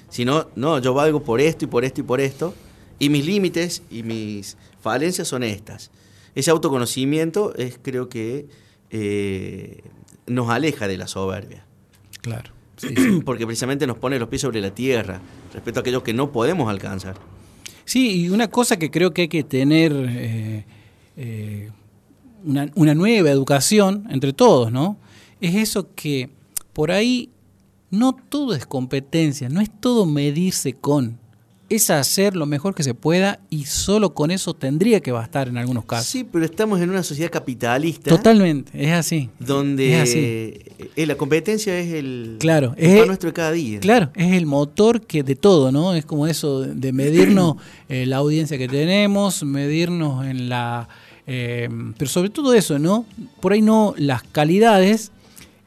[0.08, 2.54] sino, no, yo valgo por esto y por esto y por esto,
[2.98, 5.90] y mis límites y mis falencias son estas.
[6.34, 8.46] Ese autoconocimiento es, creo que,
[8.90, 9.82] eh,
[10.26, 11.64] nos aleja de la soberbia,
[12.22, 12.50] Claro.
[13.24, 15.20] porque precisamente nos pone los pies sobre la tierra
[15.52, 17.16] respecto a aquellos que no podemos alcanzar.
[17.84, 20.64] Sí, y una cosa que creo que hay que tener eh,
[21.16, 21.70] eh,
[22.44, 24.96] una, una nueva educación entre todos, ¿no?
[25.40, 26.30] Es eso que
[26.78, 27.28] por ahí
[27.90, 31.18] no todo es competencia, no es todo medirse con.
[31.68, 35.56] es hacer lo mejor que se pueda y solo con eso tendría que bastar en
[35.58, 36.06] algunos casos.
[36.06, 38.08] Sí, pero estamos en una sociedad capitalista.
[38.10, 39.28] Totalmente, es así.
[39.40, 40.18] Donde Es así.
[40.96, 43.80] eh, la competencia es el, Claro, el es- pan nuestro de cada día.
[43.80, 45.94] Claro, es el motor que de todo, ¿no?
[45.94, 47.56] Es como eso de medirnos
[47.88, 50.88] eh, la audiencia que tenemos, medirnos en la...
[51.26, 53.04] eh, pero sobre todo eso, ¿no?
[53.40, 55.10] Por ahí no las calidades.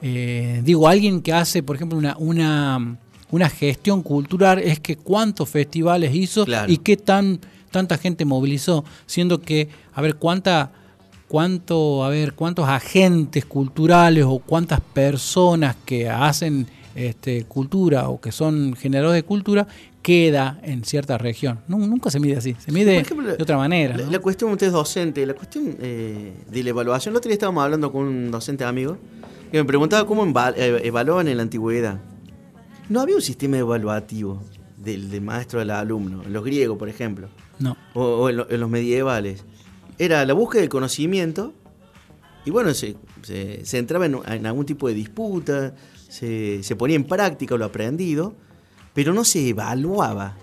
[0.02, 2.98] Eh, digo, alguien que hace, por ejemplo, una, una,
[3.32, 6.72] una gestión cultural es que cuántos festivales hizo Claro.
[6.72, 7.40] y qué tan
[7.72, 10.72] tanta gente movilizó, siendo que, a ver, cuánta
[11.30, 18.34] cuánto, a ver, cuántos agentes culturales o cuántas personas que hacen este, cultura o que
[18.34, 19.66] son generadores de cultura
[20.02, 21.62] queda en cierta región.
[21.70, 23.96] Nu- nunca se mide así, se mide ejemplo, de otra manera.
[23.96, 24.12] La, ¿no?
[24.12, 27.64] la cuestión, usted es docente, la cuestión eh, de la evaluación, el otro día estábamos
[27.64, 28.98] hablando con un docente amigo
[29.52, 32.00] que me preguntaba cómo eh, evaluaban en la antigüedad.
[32.90, 34.42] No había un sistema evaluativo
[34.78, 37.78] del, del maestro al alumno, en los griegos, por ejemplo, No.
[37.94, 39.44] o, o en, lo- en los medievales.
[39.98, 41.54] Era la búsqueda del conocimiento
[42.46, 45.76] y bueno, se, se- se entraba en, en algún tipo de disputa,
[46.10, 48.34] se, se ponía en práctica lo aprendido,
[48.94, 50.38] pero no se evaluaba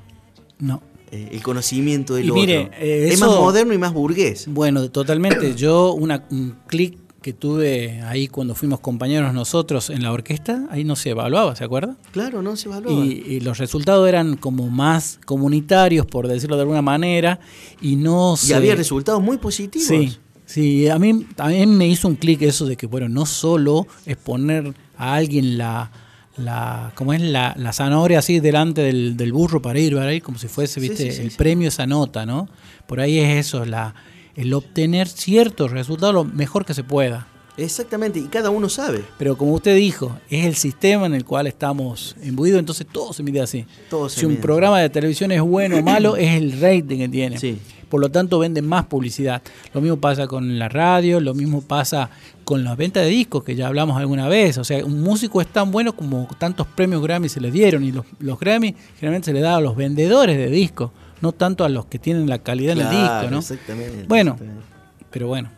[0.59, 0.81] No.
[1.11, 2.73] eh, el conocimiento del Y mire, otro.
[2.79, 4.47] eh, es más moderno y más burgués.
[4.49, 5.55] Bueno, totalmente.
[5.55, 10.85] Yo una, un clic que tuve ahí cuando fuimos compañeros nosotros en la orquesta, ahí
[10.85, 11.97] no se evaluaba, ¿se acuerda?
[12.13, 12.93] Claro, no se evalúa.
[13.05, 17.41] Y, y los resultados eran como más comunitarios, por decirlo de alguna manera,
[17.81, 18.55] y no Y se...
[18.55, 19.89] había resultados muy positivos.
[19.89, 23.87] Sí, sí, a mí también me hizo un clic eso de que, bueno, no solo
[24.07, 25.91] es poner a alguien la,
[26.37, 30.39] la como es la, la zanahoria así delante del, del burro para ir, ir, como
[30.39, 32.49] si fuese, viste, sí, sí, el premio esa nota, ¿no?
[32.87, 33.93] Por ahí es eso, la,
[34.39, 37.27] el obtener ciertos resultados lo mejor que se pueda.
[37.57, 39.03] Exactamente, y cada uno sabe.
[39.19, 43.25] Pero como usted dijo, es el sistema en el cual estamos imbuidos, entonces todo se
[43.25, 43.67] mide así.
[43.91, 47.09] Todo se si un programa de televisión es bueno o malo, es el rating que
[47.09, 47.39] tiene.
[47.39, 47.59] Sí.
[47.89, 49.43] Por lo tanto, vende más publicidad.
[49.75, 52.11] Lo mismo pasa con la radio, lo mismo pasa
[52.45, 54.59] con las ventas de discos, que ya hablamos alguna vez.
[54.59, 57.83] O sea, un músico es tan bueno como tantos premios Grammy se le dieron.
[57.83, 61.65] Y los, los Grammy generalmente se le da a los vendedores de discos, no tanto
[61.65, 63.39] a los que tienen la calidad en el Claro, disco, ¿no?
[63.39, 64.05] Exactamente.
[64.09, 64.33] Bueno.
[64.33, 64.67] exactamente.
[65.11, 65.51] Pero bueno.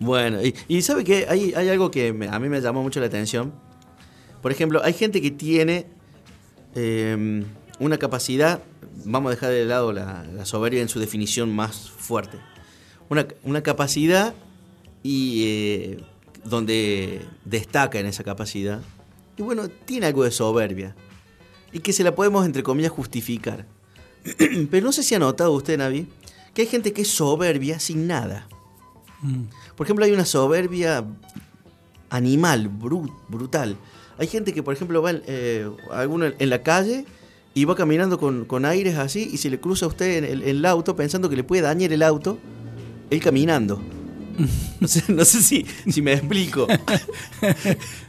[0.00, 3.00] Bueno, y, y sabe que hay, hay algo que me- a mí me llamó mucho
[3.00, 3.52] la atención.
[4.40, 5.86] Por ejemplo, hay gente que tiene
[6.76, 7.44] eh,
[7.80, 8.60] una capacidad,
[9.04, 12.38] vamos a dejar de lado la, la soberbia en su definición más fuerte,
[13.08, 14.34] una, una capacidad
[15.02, 16.04] y eh,
[16.44, 18.80] donde destaca en esa capacidad,
[19.36, 20.94] y bueno, tiene algo de soberbia,
[21.72, 23.66] y que se la podemos, entre comillas, justificar.
[24.70, 26.06] Pero no sé si ha notado usted, Navi,
[26.54, 28.46] que hay gente que es soberbia sin nada.
[29.22, 29.42] Mm.
[29.76, 31.04] Por ejemplo, hay una soberbia
[32.10, 33.76] animal, bru- brutal.
[34.18, 37.04] Hay gente que, por ejemplo, va en, eh, alguno en la calle
[37.54, 40.42] y va caminando con, con aires así y se le cruza a usted en el,
[40.42, 42.38] en el auto pensando que le puede dañar el auto,
[43.10, 43.80] él caminando.
[44.80, 46.68] No sé, no sé si, si me explico.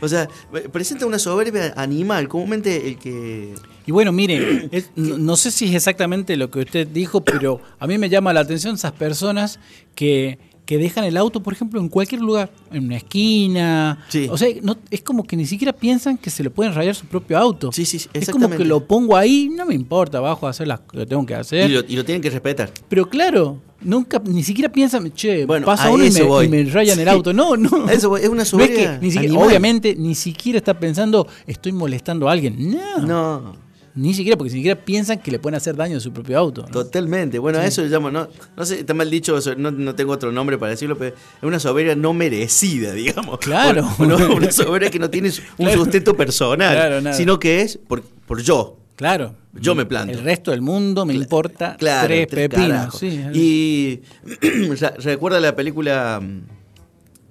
[0.00, 0.28] o sea,
[0.72, 2.28] presenta una soberbia animal.
[2.28, 3.54] Comúnmente el que...
[3.86, 7.60] Y bueno, mire, es- no, no sé si es exactamente lo que usted dijo, pero
[7.78, 9.58] a mí me llama la atención esas personas
[9.94, 14.04] que, que dejan el auto, por ejemplo, en cualquier lugar, en una esquina.
[14.08, 14.26] Sí.
[14.30, 17.04] O sea, no, es como que ni siquiera piensan que se le pueden rayar su
[17.06, 17.70] propio auto.
[17.72, 20.66] Sí, sí, sí, Es como que lo pongo ahí, no me importa, bajo a hacer
[20.66, 21.70] las que tengo que hacer.
[21.70, 22.70] Y lo, y lo tienen que respetar.
[22.88, 26.46] Pero claro, nunca, ni siquiera piensan, che, Bueno, pasa uno y me, voy.
[26.46, 27.32] y me rayan el auto.
[27.32, 27.88] No, no.
[27.88, 31.72] Eso voy, es una No es que ni siquiera- obviamente ni siquiera está pensando, estoy
[31.72, 32.72] molestando a alguien.
[32.72, 32.98] No.
[33.06, 33.64] No.
[33.96, 36.62] Ni siquiera, porque ni siquiera piensan que le pueden hacer daño a su propio auto.
[36.62, 36.68] ¿no?
[36.68, 37.38] Totalmente.
[37.38, 40.32] Bueno, a eso le llamo, no, no sé, está mal dicho, no, no tengo otro
[40.32, 43.38] nombre para decirlo, pero es una soberbia no merecida, digamos.
[43.38, 43.88] Claro.
[44.00, 45.34] Una, una soberbia que no tiene un
[45.66, 45.78] Claro.
[45.84, 48.78] sustento personal, Claro, sino que es por, por yo.
[48.96, 49.34] Claro.
[49.54, 50.12] Yo me planto.
[50.12, 52.96] El resto del mundo me importa Claro, tres tres pepinos.
[52.98, 54.00] Sí, Y
[54.80, 56.40] re- recuerda la película mm,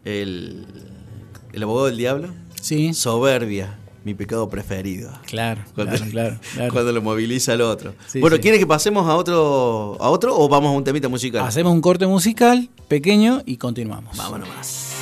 [0.05, 0.65] el,
[1.53, 2.29] el abogado del diablo,
[2.61, 5.11] sí, soberbia, mi pecado preferido.
[5.25, 6.73] claro, Cuando, claro, claro, claro.
[6.73, 7.93] cuando lo moviliza al otro.
[8.07, 8.41] Sí, bueno, sí.
[8.41, 11.45] ¿quiere que pasemos a otro, a otro o vamos a un temita musical?
[11.45, 14.15] Hacemos un corte musical pequeño y continuamos.
[14.17, 14.92] Vámonos más.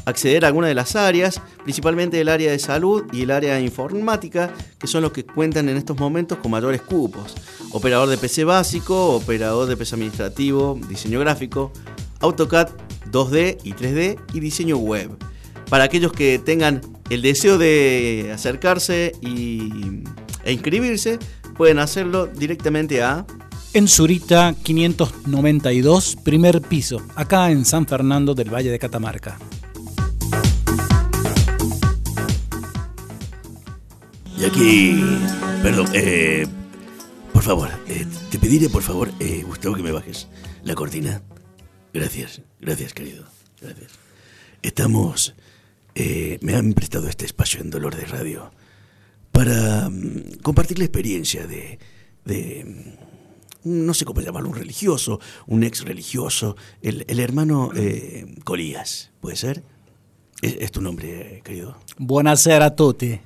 [0.06, 3.62] acceder a alguna de las áreas, principalmente el área de salud y el área de
[3.62, 7.36] informática, que son los que cuentan en estos momentos con mayores cupos.
[7.72, 11.72] Operador de PC básico, operador de PC administrativo, diseño gráfico,
[12.20, 12.70] AutoCAD
[13.12, 15.12] 2D y 3D y diseño web.
[15.70, 20.04] Para aquellos que tengan el deseo de acercarse y,
[20.44, 21.20] e inscribirse,
[21.56, 23.26] pueden hacerlo directamente a
[23.74, 29.38] En Zurita 592, primer piso, acá en San Fernando del Valle de Catamarca.
[34.46, 35.04] Y aquí,
[35.64, 36.46] perdón, eh,
[37.34, 40.28] por favor, eh, te pediré por favor, eh, Gustavo, que me bajes
[40.64, 41.24] la cortina.
[41.96, 43.26] Gracias, gracias, querido,
[43.60, 43.94] gracias.
[44.62, 45.34] Estamos,
[45.96, 48.52] eh, me han prestado este espacio en Dolor de Radio
[49.32, 51.80] para mm, compartir la experiencia de,
[52.24, 52.98] de,
[53.64, 59.12] mm, no sé cómo llamarlo, un religioso, un ex religioso, el, el hermano eh, Colías,
[59.22, 59.64] ¿puede ser?
[60.44, 61.80] Es, es tu nombre, querido.
[61.98, 63.20] Buonasera a tutti.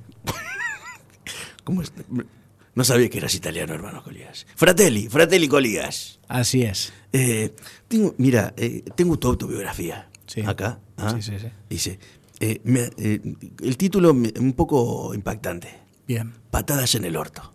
[2.74, 4.46] No sabía que eras italiano, hermano Colías.
[4.54, 6.20] Fratelli, Fratelli Colías.
[6.28, 6.92] Así es.
[7.12, 7.52] Eh,
[7.88, 10.08] tengo, mira, eh, tengo tu autobiografía.
[10.26, 10.42] Sí.
[10.42, 10.78] Acá.
[10.96, 11.14] ¿ah?
[11.16, 11.48] Sí, sí, sí.
[11.68, 11.98] Dice,
[12.38, 13.20] eh, me- eh,
[13.62, 15.68] el título me- un poco impactante.
[16.06, 16.32] Bien.
[16.50, 17.52] Patadas en el orto.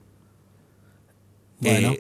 [1.59, 1.93] Bueno,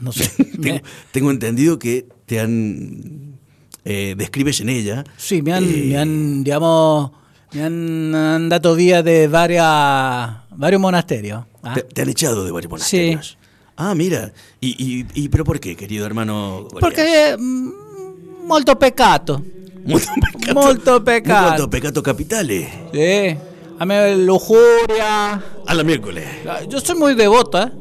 [0.00, 0.30] no sé.
[0.62, 0.80] tengo,
[1.12, 3.38] tengo entendido que te han...
[3.84, 5.04] describes en ella.
[5.18, 7.10] Sí, me han, me han, digamos,
[7.54, 11.44] me han, han dado vía de varias, varios monasterios.
[11.62, 11.74] ¿ah?
[11.74, 13.38] te, te han echado de varios monasterios.
[13.76, 14.32] Ah, mira.
[14.60, 16.68] ¿Y, y, y pero por qué, querido hermano?
[16.80, 19.42] Porque mm, molto peccato.
[19.84, 20.54] Molto peccato.
[20.54, 21.48] Molto peccato.
[21.48, 22.70] Molto peccato capitale.
[22.92, 23.36] Sí.
[23.78, 25.42] A mí lujuria.
[25.66, 26.24] A la miércoles.
[26.68, 27.72] Yo soy muy devoto, ¿eh?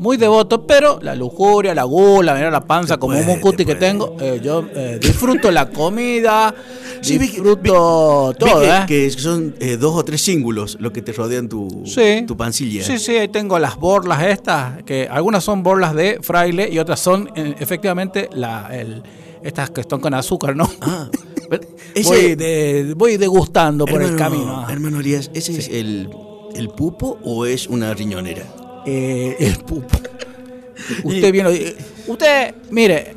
[0.00, 3.58] Muy devoto, pero la lujuria, la gula, mira la panza Te como puede, un mucuti
[3.58, 4.16] te que tengo.
[4.18, 6.54] eh, yo eh, disfruto la comida,
[7.02, 8.84] Sí, vi disfruto Vi que, ¿eh?
[8.86, 12.24] que son eh, dos o tres cíngulos los que te rodean tu, Sí.
[12.26, 12.82] tu pancilla.
[12.82, 16.98] Sí, sí, ahí tengo las borlas estas, que algunas son borlas de fraile y otras
[17.00, 19.02] son eh, efectivamente la, el-
[19.42, 20.68] estas que están con azúcar, ¿no?
[20.80, 21.08] Ah,
[21.94, 24.66] ese- voy, de, voy degustando por el camino.
[24.68, 26.08] Hermano Elías, ¿ese es el,
[26.54, 28.44] el pupo o es una riñonera?
[28.86, 29.98] Eh, el pupo.
[31.04, 31.76] Usted bien lo dice.
[32.06, 33.14] Usted, mire,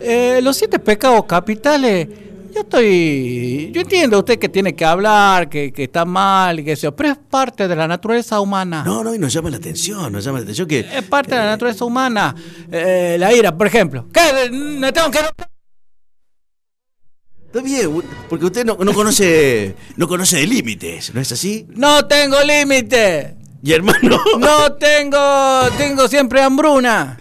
[0.00, 2.08] eh, los siete pecados capitales,
[2.54, 3.70] yo estoy.
[3.72, 7.18] Yo entiendo usted que tiene que hablar, que, que está mal, que eso, pero es
[7.18, 8.82] parte de la naturaleza humana.
[8.84, 10.80] No, no, y nos llama la atención, nos llama la atención que...
[10.80, 12.34] Es parte de la naturaleza humana.
[12.72, 14.06] Eh, la ira, por ejemplo.
[14.12, 14.50] ¿Qué?
[14.50, 15.18] ¿Me tengo que.?
[17.46, 21.66] Está bien, porque usted no, no conoce no conoce de límites, ¿no es así?
[21.70, 23.35] No tengo límite.
[23.62, 24.18] Y hermano...
[24.38, 25.18] No tengo.
[25.76, 27.18] Tengo siempre hambruna.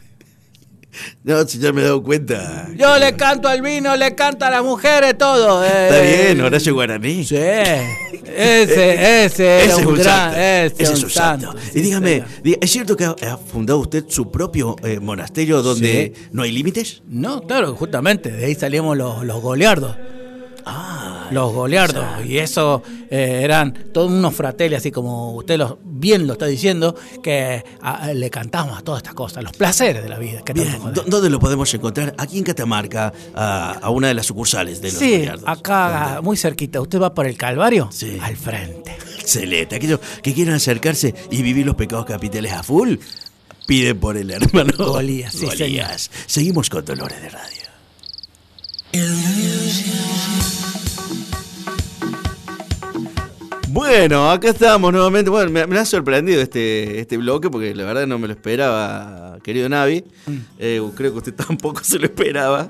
[1.23, 2.69] No, si ya me he dado cuenta.
[2.75, 5.63] Yo le canto al vino, le canto a las mujeres, todo.
[5.63, 6.27] Está eh.
[6.27, 7.25] bien, Horacio Guaraní.
[7.25, 10.38] Sí, ese, ese, era un gran, santo.
[10.39, 11.47] ese, Ese un es un santo.
[11.51, 12.23] santo, Y dígame,
[12.61, 17.01] ¿es cierto que ha, ha fundado usted su propio eh, monasterio donde no hay límites?
[17.09, 19.97] No, claro, justamente, de ahí salimos los, los goleardos.
[20.68, 22.05] Ah, Los goleardos.
[22.26, 26.95] Y eso eh, eran todos unos fratelli, así como usted los, bien lo está diciendo,
[27.24, 30.41] que a- le cantamos a todas estas cosas, los placeres de la vida.
[30.43, 30.95] que Bien, tanto joder.
[30.95, 32.16] ¿dó- ¿dónde lo podemos encontrar?
[32.18, 35.47] Aquí en Catamarca, a, a una de las sucursales de los Sí, Goliardos.
[35.47, 36.82] acá muy cerquita.
[36.82, 37.89] ¿Usted va por el Calvario?
[37.91, 38.18] Sí.
[38.22, 38.95] Al frente.
[39.20, 39.76] Excelente.
[39.76, 42.95] Aquellos que quieran acercarse y vivir los pecados capitales a full,
[43.68, 46.09] piden por el hermano Golías, sí, Golías.
[46.28, 47.64] Seguimos con Dolores de Radio.
[53.76, 55.30] Bueno, acá estamos nuevamente.
[55.30, 59.68] Bueno, me, ha sorprendido este, este bloque porque la verdad no me lo esperaba, querido
[59.68, 60.04] Navi.
[60.60, 62.70] Eh, creo que usted tampoco se lo esperaba.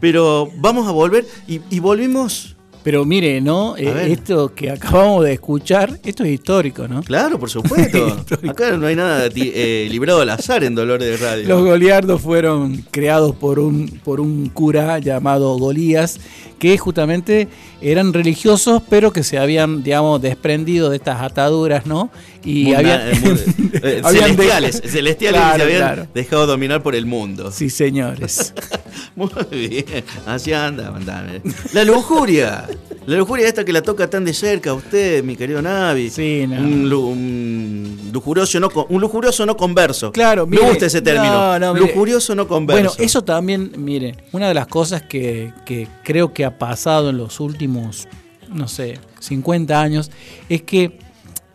[0.00, 2.53] Pero vamos a volver y volvimos.
[2.84, 3.78] Pero mire, ¿no?
[3.78, 7.02] Eh, esto que acabamos de escuchar, esto es histórico, ¿no?
[7.02, 8.24] Claro, por supuesto.
[8.46, 11.48] Acá no hay nada eh, librado al azar en Dolores de Radio.
[11.48, 16.20] Los goliardos fueron creados por un, por un cura llamado Golías,
[16.58, 17.48] que justamente
[17.80, 22.10] eran religiosos, pero que se habían, digamos, desprendido de estas ataduras, ¿no?
[22.44, 23.12] Y habían, eh,
[23.82, 26.06] eh, habían de- celestiales, celestiales que se habían claro.
[26.14, 27.50] dejado dominar por el mundo.
[27.50, 28.52] Sí, señores.
[29.16, 31.40] Muy bien, así anda, mandame.
[31.72, 32.66] La lujuria,
[33.06, 36.10] la lujuria esta que la toca tan de cerca a usted, mi querido Navi.
[36.10, 36.56] Sí, no.
[36.60, 40.12] Un, un lujurioso no, un lujurioso no converso.
[40.12, 41.58] Claro, me mire, gusta ese término.
[41.58, 42.82] no, no, lujurioso no converso.
[42.82, 47.18] Bueno, eso también, mire, una de las cosas que, que creo que ha pasado en
[47.18, 48.08] los últimos,
[48.52, 50.10] no sé, 50 años,
[50.48, 50.98] es que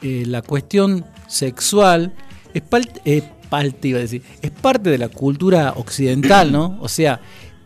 [0.02, 2.14] eh, la cuestión sexual
[2.54, 6.78] es, pal- eh, parte, iba a decir, es parte de la cultura occidental, ¿no?
[6.82, 7.20] O sea,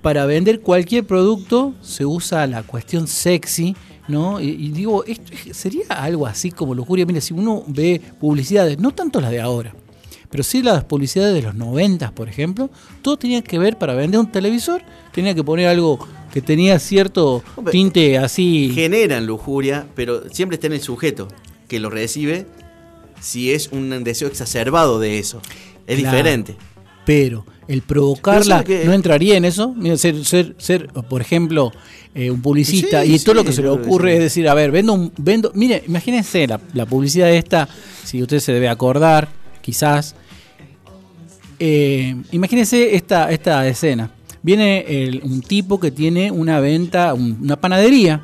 [0.04, 3.76] para vender cualquier producto se usa la cuestión sexy,
[4.08, 4.40] ¿no?
[4.40, 7.06] Y, y digo, esto es- sería algo así como lujuria.
[7.08, 9.74] Mire, si uno ve publicidades, no tanto las de ahora,
[10.30, 12.70] pero sí las publicidades de los 90, por ejemplo,
[13.02, 14.82] todo tenía que ver para vender un televisor,
[15.14, 15.98] tenía que poner algo
[16.34, 17.42] que tenía cierto
[17.72, 18.72] tinte así.
[18.76, 21.28] generan lujuria, pero siempre está en el sujeto
[21.68, 22.46] que lo recibe
[23.22, 25.42] si es un deseo exacerbado de eso.
[25.88, 26.18] Es Claro.
[26.18, 26.56] diferente.
[27.06, 29.74] Pero el provocarla que- no entraría en eso.
[29.76, 31.72] Mira, ser, ser, ser, por ejemplo,
[32.16, 34.54] eh, un publicista Sí, y todo lo que se le que ocurre es decir, a
[34.54, 35.12] ver, vendo un.
[35.18, 37.68] Vendo, mire, imagínense la, la publicidad esta,
[38.04, 39.28] si usted se debe acordar,
[39.62, 40.16] quizás.
[41.60, 44.10] Eh, imagínense esta, esta escena.
[44.42, 48.22] Viene el- un tipo que tiene una venta, un- una panadería.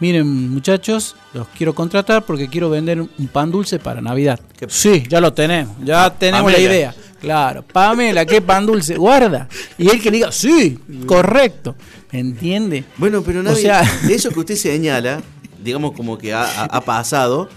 [0.00, 4.38] Miren, muchachos, los quiero contratar porque quiero vender un pan dulce para Navidad.
[4.56, 6.94] ¿Qué- Sí, ya lo tenemos, ya tenemos la idea.
[7.20, 8.96] Claro, Pamela, ¿qué pan dulce?
[8.96, 9.48] Guarda.
[9.76, 11.74] Y él que le diga, sí, correcto.
[12.12, 12.84] ¿Me entiende?
[12.96, 15.20] Bueno, pero O Navi, sea- de eso que usted señala,
[15.62, 17.48] digamos como que ha, pasado,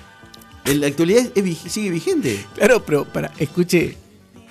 [0.66, 2.44] en la actualidad es sigue vigente.
[2.56, 3.98] Claro, pero para, escuche,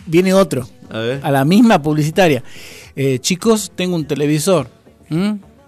[0.07, 0.69] viene otro.
[0.89, 1.21] A ver.
[1.23, 2.43] A la misma publicitaria.
[2.97, 4.69] Eh, chicos, tengo un televisor.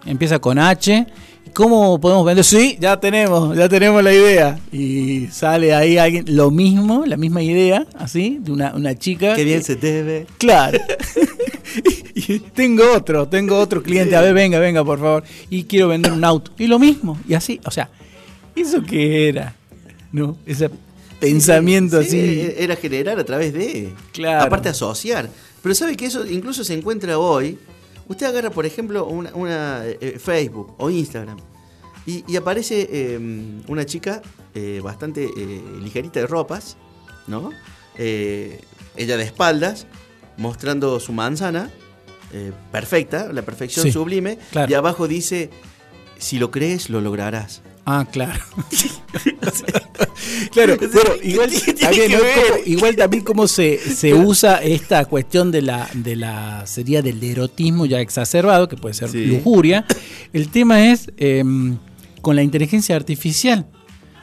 [0.05, 1.07] Empieza con H.
[1.55, 2.45] ¿Cómo podemos vender?
[2.45, 4.59] Sí, ya tenemos, ya tenemos la idea.
[4.73, 9.35] Y sale ahí alguien, lo mismo, la misma idea, así, de una, una chica.
[9.35, 10.27] Qué bien que- se te ve.
[10.39, 10.79] Claro.
[12.15, 14.17] y tengo otro, tengo otro cliente.
[14.17, 15.25] A ver, venga, venga, por favor.
[15.51, 16.53] Y quiero vender un auto.
[16.59, 17.19] Y lo mismo.
[17.29, 17.91] Y así, o sea,
[18.57, 19.55] ¿eso qué era?
[20.11, 20.39] ¿No?
[20.47, 20.71] Ese
[21.21, 22.53] pensamiento Sí, así.
[22.57, 23.93] Era generar a través de.
[24.13, 24.45] Claro.
[24.45, 25.29] Aparte asociar.
[25.63, 27.59] Pero sabe que eso incluso se encuentra hoy.
[28.13, 31.39] Usted agarra, por ejemplo, una, una, eh, Facebook o Instagram.
[32.05, 33.19] Y, y aparece eh,
[33.69, 34.21] una chica
[34.55, 36.77] eh, bastante eh, ligerita de ropas,
[37.27, 37.51] ¿no?
[37.97, 38.61] Eh,
[38.97, 39.87] ella de espaldas,
[40.37, 41.71] mostrando su manzana,
[42.35, 44.39] eh, perfecta, la perfección Sí, sublime.
[44.51, 44.71] claro.
[44.71, 45.49] Y abajo dice,
[46.19, 47.63] si lo crees, lo lograrás.
[47.85, 48.41] Ah, claro.
[50.53, 52.19] claro, bueno, igual ¿Qué tiene también, ¿no?
[52.19, 57.23] Como- igual también cómo se, se usa esta cuestión de la, de la sería del
[57.23, 59.27] erotismo ya exacerbado, que puede ser Sí.
[59.27, 59.85] lujuria.
[60.33, 61.77] El tema es em,
[62.21, 63.67] con la inteligencia artificial.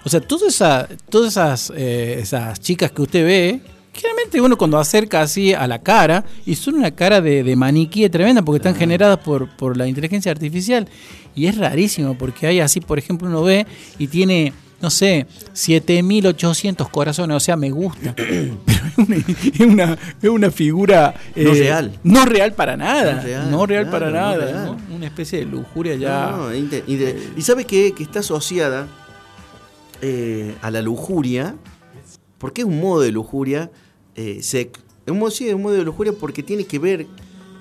[0.05, 3.59] O sea, todas esa, todas esas, eh, esas chicas que usted ve,
[3.93, 8.07] generalmente uno cuando acerca así a la cara, y son una cara de, de maniquí
[8.09, 10.87] tremenda porque están generadas por, por la inteligencia artificial.
[11.35, 13.65] Y es rarísimo porque hay así, por ejemplo, uno ve
[13.97, 18.13] y tiene, no sé, 7800 corazones, o sea, me gusta.
[18.15, 21.13] Pero es una, es una, es una figura...
[21.35, 21.99] eh, No real.
[22.03, 23.13] No real para nada.
[23.15, 24.45] No real, no real claro, para no nada.
[24.45, 24.65] real.
[24.89, 24.95] ¿no?
[24.95, 26.31] Una especie de lujuria ya...
[26.31, 27.93] No, y sabe qué?
[27.93, 28.87] que está asociada
[30.01, 31.55] eh, a la lujuria,
[32.39, 33.69] porque es un modo de lujuria,
[34.15, 34.41] eh,
[35.07, 37.05] un modo, sí, es un modo de lujuria porque tiene que ver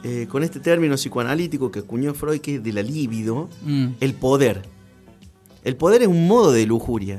[0.04, 3.88] eh, con este término psicoanalítico que acuñó Freud, que es de la libido, Mm.
[4.00, 4.62] el poder.
[5.64, 7.18] El poder es un modo de lujuria,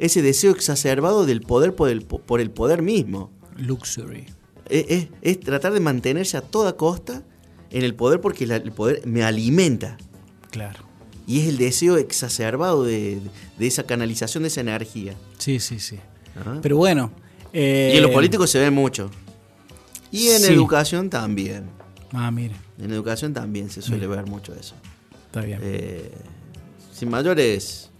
[0.00, 3.30] ese deseo exacerbado del poder por el, po- por el poder mismo.
[3.56, 4.26] Luxury.
[4.68, 7.22] Es, es- es tratar de mantenerse a toda costa
[7.70, 9.96] en el poder porque la- el poder me alimenta.
[10.50, 10.80] Claro.
[11.26, 13.20] y es el deseo exacerbado de,
[13.58, 15.14] de esa canalización de esa energía.
[15.36, 15.98] Sí, sí, sí.
[16.40, 16.58] Ajá.
[16.62, 17.10] Pero bueno.
[17.52, 19.10] eh, y en los políticos se ve mucho.
[20.10, 20.52] Y en sí.
[20.52, 21.64] educación también.
[22.12, 24.74] Ah, mire, En educación también se suele ver mucho eso.
[25.26, 25.60] está bien.
[25.62, 26.10] Eh,
[26.92, 27.90] sin mayores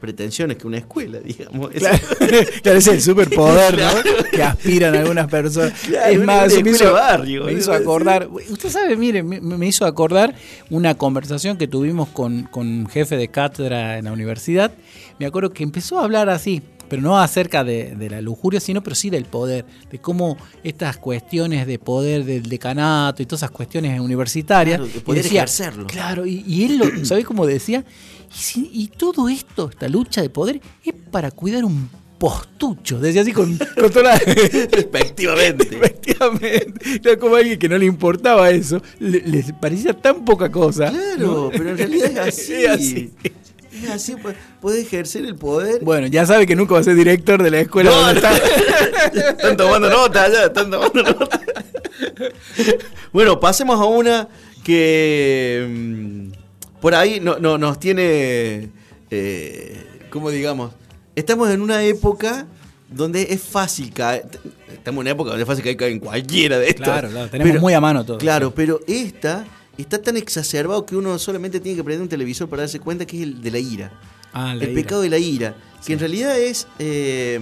[0.00, 1.70] pretensiones que una escuela, digamos.
[1.70, 1.98] Claro,
[2.62, 4.28] claro, es el superpoder ¿no?
[4.30, 5.72] que aspiran algunas personas.
[5.86, 8.28] Claro, es más, me hizo, barrio, me hizo acordar.
[8.50, 10.34] Usted sabe, mire, me, me hizo acordar
[10.68, 14.72] una conversación que tuvimos con, con un jefe de cátedra en la universidad.
[15.18, 18.82] Me acuerdo que empezó a hablar así, pero no acerca de, de la lujuria, sino
[18.82, 23.50] pero sí del poder, de cómo estas cuestiones de poder del decanato y todas esas
[23.50, 24.80] cuestiones universitarias.
[24.80, 25.86] Claro, de ejercerlo.
[25.86, 27.84] Claro, y, y él, lo, ¿sabe cómo decía?
[28.30, 33.00] Y, si- y todo esto, esta lucha de poder, es para cuidar un postucho.
[33.00, 34.18] Decía así con, con toda la...
[34.18, 35.68] Respectivamente.
[35.76, 37.00] Efectivamente.
[37.02, 38.80] Era como alguien que no le importaba eso.
[38.98, 40.90] Le, le parecía tan poca cosa.
[40.90, 41.50] Claro, ¿no?
[41.50, 42.52] pero en realidad es así.
[42.54, 43.12] Es así.
[43.82, 45.82] Es así, pu- puede ejercer el poder.
[45.82, 48.28] Bueno, ya sabe que nunca va a ser director de la escuela No, donde no.
[48.28, 49.28] está.
[49.30, 51.40] Están tomando nota ya, están tomando nota.
[53.12, 54.28] Bueno, pasemos a una
[54.64, 58.70] que mm, por ahí no, no- nos tiene,
[59.10, 60.72] eh, ¿cómo digamos?
[61.14, 62.46] Estamos en una época
[62.90, 64.24] donde es fácil caer.
[64.72, 66.84] Estamos en una época donde es fácil caer en cualquiera de estas.
[66.88, 68.18] Claro, claro, tenemos muy a mano todo.
[68.18, 69.44] Claro, pero esta
[69.78, 73.16] está tan exacerbado que uno solamente tiene que prender un televisor para darse cuenta que
[73.16, 73.92] es el de la ira.
[74.32, 74.82] Ah, la el ira.
[74.82, 75.56] pecado de la ira.
[75.84, 76.66] Que en realidad es.
[76.78, 77.40] eh,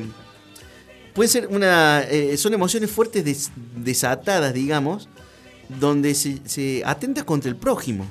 [1.14, 2.02] puede ser una.
[2.02, 5.08] eh, son emociones fuertes des- desatadas, digamos,
[5.80, 8.06] donde se, se atenta contra el prójimo,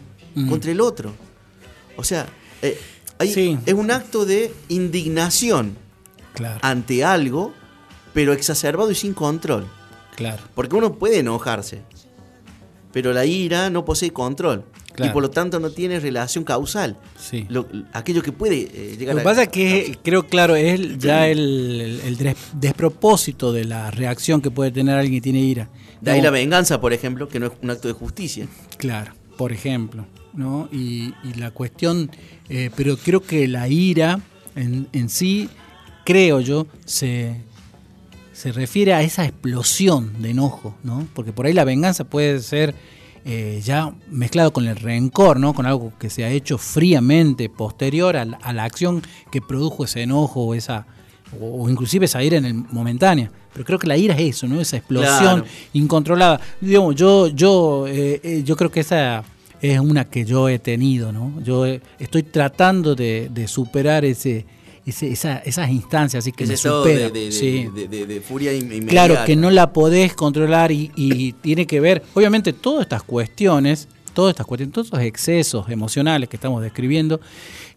[0.49, 1.13] contra el otro.
[1.97, 2.27] O sea,
[2.61, 2.79] eh,
[3.19, 3.57] hay- Sí.
[3.65, 5.75] es un acto de indignación
[6.33, 7.53] Claro, ante algo,
[8.13, 9.67] pero exacerbado y sin control.
[10.15, 10.41] claro.
[10.55, 11.81] Porque uno puede enojarse,
[12.93, 14.63] pero la ira no posee control.
[14.93, 15.11] Claro.
[15.11, 16.97] Y por lo tanto no tiene relación causal.
[17.17, 17.45] Sí.
[17.49, 21.29] Lo- aquello que puede eh, llegar Lo que pasa es que creo, claro, es ya
[21.29, 21.39] el,
[21.79, 25.69] el- el des- despropósito de la reacción que puede tener alguien que tiene ira.
[26.01, 28.47] De ahí No, la venganza, por ejemplo, que no es un acto de justicia.
[28.77, 30.67] Claro, por ejemplo, ¿no?
[30.73, 32.11] Y, y la cuestión,
[32.49, 34.19] eh, pero creo que la ira
[34.55, 35.49] en, en sí,
[36.05, 37.37] creo yo, se,
[38.41, 41.05] se refiere a esa explosión de enojo, ¿no?
[41.13, 42.73] Porque por ahí la venganza puede ser
[43.23, 45.53] eh, ya mezclado con el rencor, ¿no?
[45.53, 49.83] Con algo que se ha hecho fríamente posterior a la, a la acción que produjo
[49.85, 50.87] ese enojo o esa
[51.39, 53.29] o, o inclusive esa ira en el momentánea.
[53.53, 54.59] Pero creo que la ira es eso, ¿no?
[54.59, 55.45] Esa explosión Claro.
[55.73, 56.41] incontrolada.
[56.59, 59.23] Digamos, yo, yo, eh, eh, yo creo que esa
[59.61, 61.39] es una que yo he tenido, ¿no?
[61.43, 64.45] Yo eh, estoy tratando de, de superar ese,
[64.85, 67.09] ese- esa- esas instancias, así que Ese me supera.
[67.09, 67.67] de, de- sí.
[67.73, 68.89] de- furia in- inmediata.
[68.89, 73.87] Claro, que no la podés controlar y, y tiene que ver, obviamente, todas estas cuestiones,
[74.13, 77.21] todas estas cuestiones, todos esos excesos emocionales que estamos describiendo,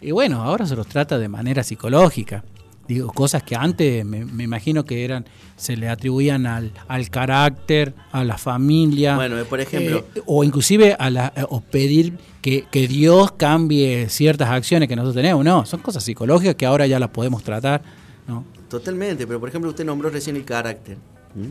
[0.00, 2.42] y bueno, ahora se los trata de manera psicológica.
[2.87, 5.24] Digo, cosas que antes me, me imagino que eran,
[5.57, 9.16] se le atribuían al, al carácter, a la familia.
[9.16, 14.09] Bueno, eh, por ejemplo- eh, o inclusive a la, o pedir que, que Dios cambie
[14.11, 15.43] ciertas acciones que nosotros tenemos.
[15.45, 17.82] No, son cosas psicológicas que ahora ya las podemos tratar.
[18.28, 18.45] ¿no?
[18.68, 20.99] Totalmente, pero por ejemplo usted nombró recién el carácter.
[21.35, 21.49] ¿Mm?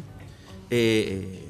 [0.70, 1.50] Eh,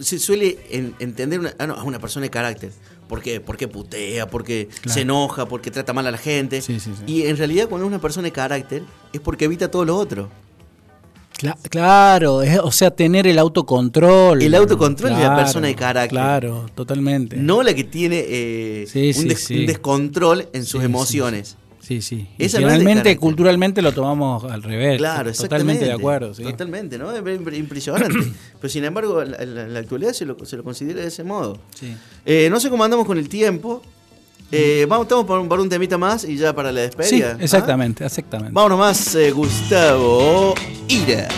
[0.00, 2.70] se suele en- entender una- ah, no, a una persona de carácter.
[3.08, 3.40] ¿Por qué?
[3.40, 4.94] Porque putea, porque Claro.
[4.94, 6.60] se enoja, porque trata mal a la gente.
[6.62, 7.02] Sí, sí, sí.
[7.12, 8.82] Y en realidad cuando es una persona de carácter
[9.12, 10.28] es porque evita todo lo otro.
[11.38, 14.40] Cla- claro, es- o sea, tener el autocontrol.
[14.42, 16.10] El autocontrol de la Claro, persona de carácter.
[16.10, 17.36] Claro, totalmente.
[17.36, 18.86] No la que tiene eh,
[19.18, 21.56] un, des- descontrol en sus emociones.
[21.86, 22.26] Sí, sí.
[22.36, 23.16] Esa no carácter.
[23.16, 24.98] culturalmente lo tomamos al revés.
[24.98, 25.84] Claro, Totalmente exactamente.
[25.84, 26.42] de acuerdo, sí.
[26.42, 27.12] Totalmente, ¿no?
[27.12, 28.18] Es impre- impresionante.
[28.60, 31.58] Pero sin embargo, en la, actualidad se lo, se lo considera de ese modo.
[31.78, 31.94] Sí.
[32.24, 33.82] Eh, no sé cómo andamos con el tiempo.
[34.50, 37.36] Eh, vamos, estamos por, un- por un temita más y ya para la Sí, despedida.
[37.38, 37.42] ¿ah?
[37.44, 38.52] exactamente, exactamente.
[38.52, 40.54] Vámonos más, eh, Gustavo
[40.88, 41.28] Ira.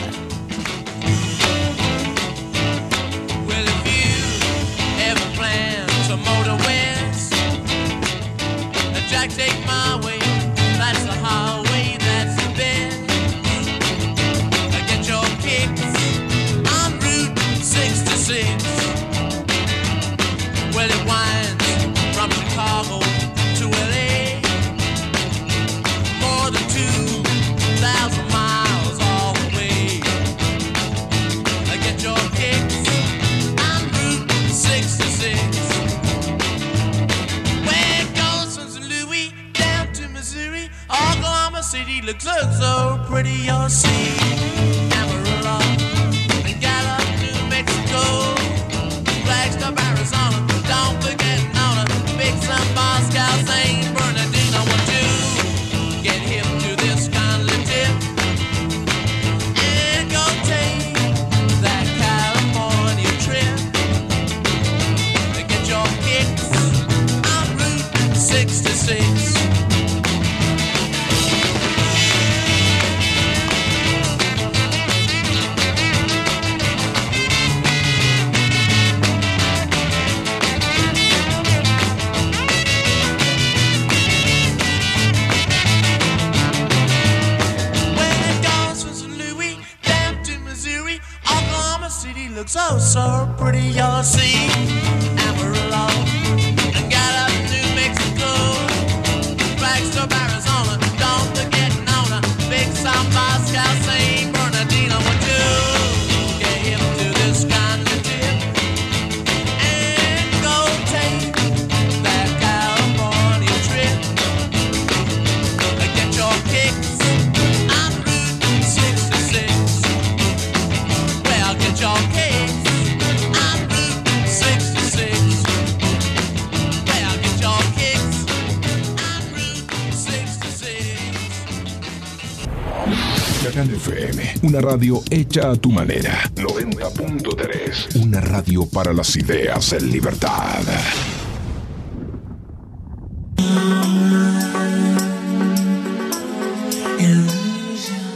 [133.56, 136.30] FM, una radio hecha a tu manera.
[136.34, 140.62] 90.3, una radio para las ideas en libertad.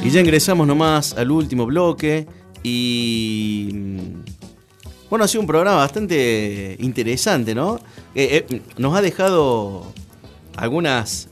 [0.04, 2.26] Y ya ingresamos nomás al último bloque
[2.62, 3.70] y...
[3.72, 3.98] mm,
[5.08, 7.76] Bueno, ha sido un programa bastante interesante, ¿no?
[8.14, 9.92] Eh, eh, nos ha dejado
[10.56, 11.28] algunas,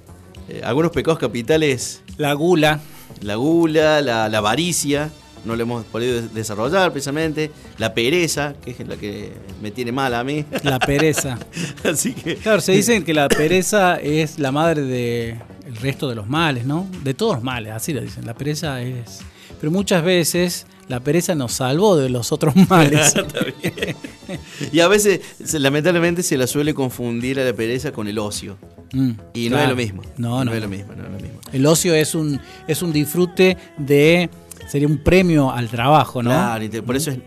[0.49, 2.03] eh, algunos pecados capitales.
[2.17, 2.81] La gula.
[3.23, 5.11] La gula, la, la avaricia,
[5.45, 7.51] no lo hemos podido des- desarrollar precisamente.
[7.79, 10.45] La pereza, que es la que me tiene mal a mí.
[10.63, 11.39] La pereza.
[11.85, 12.37] Así que...
[12.37, 15.39] Claro, se dice que la pereza es la madre del
[15.81, 16.87] resto de los males, ¿no?
[17.05, 18.27] De todos los males, así lo dicen.
[18.27, 19.21] La pereza es...
[19.61, 23.09] Pero muchas veces la pereza nos salvó de los otros males.
[23.17, 23.97] Está bien.
[24.73, 25.21] Y a veces,
[25.55, 28.57] lamentablemente, se la suele confundir a la pereza con el ocio.
[28.93, 29.63] Mm, Y no claro.
[29.65, 30.03] es lo mismo.
[30.17, 30.65] No, no, es no.
[30.67, 31.41] lo mismo, no es lo mismo.
[31.53, 34.29] El ocio es un, es un disfrute de...
[34.69, 36.31] Sería un premio al trabajo, ¿no?
[36.31, 37.19] Claro, y te- por eso es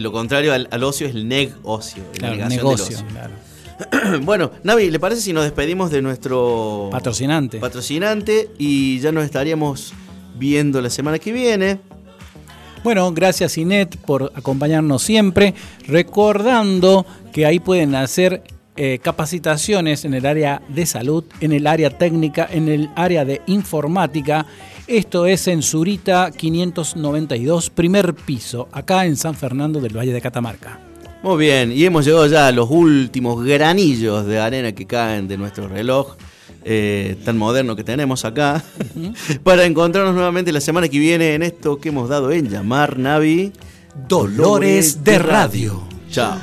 [0.00, 2.02] lo contrario al, al ocio es el negocio.
[2.14, 3.06] la Claro, negación negocio, del ocio.
[3.12, 4.20] claro.
[4.24, 7.58] bueno, Navi, ¿le parece si nos despedimos de nuestro Patrocinante.
[7.58, 9.92] patrocinante y ya nos estaríamos
[10.38, 11.78] viendo la semana que viene?
[12.88, 15.52] Bueno, gracias Inet por acompañarnos siempre,
[15.86, 18.42] recordando que ahí pueden hacer
[18.78, 23.42] eh, capacitaciones en el área de salud, en el área técnica, en el área de
[23.44, 24.46] informática.
[24.86, 30.80] Esto es en Zurita 592, primer piso, acá en San Fernando del Valle de Catamarca.
[31.22, 35.36] Muy bien, y hemos llegado ya a los últimos granillos de arena que caen de
[35.36, 36.16] nuestro reloj
[36.70, 38.62] eh, tan moderno que tenemos acá,
[39.42, 43.54] para encontrarnos nuevamente la semana que viene en esto que hemos dado en llamar, Navi,
[44.06, 45.82] Dolores de Radio.
[46.10, 46.38] Chao.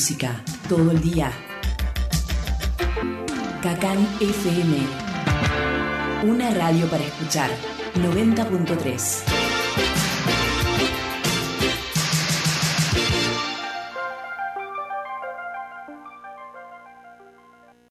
[0.00, 0.42] Música.
[0.66, 1.30] Todo el día.
[3.62, 4.78] Cacán FM.
[6.24, 7.50] Una radio para escuchar.
[7.96, 10.09] 90.3.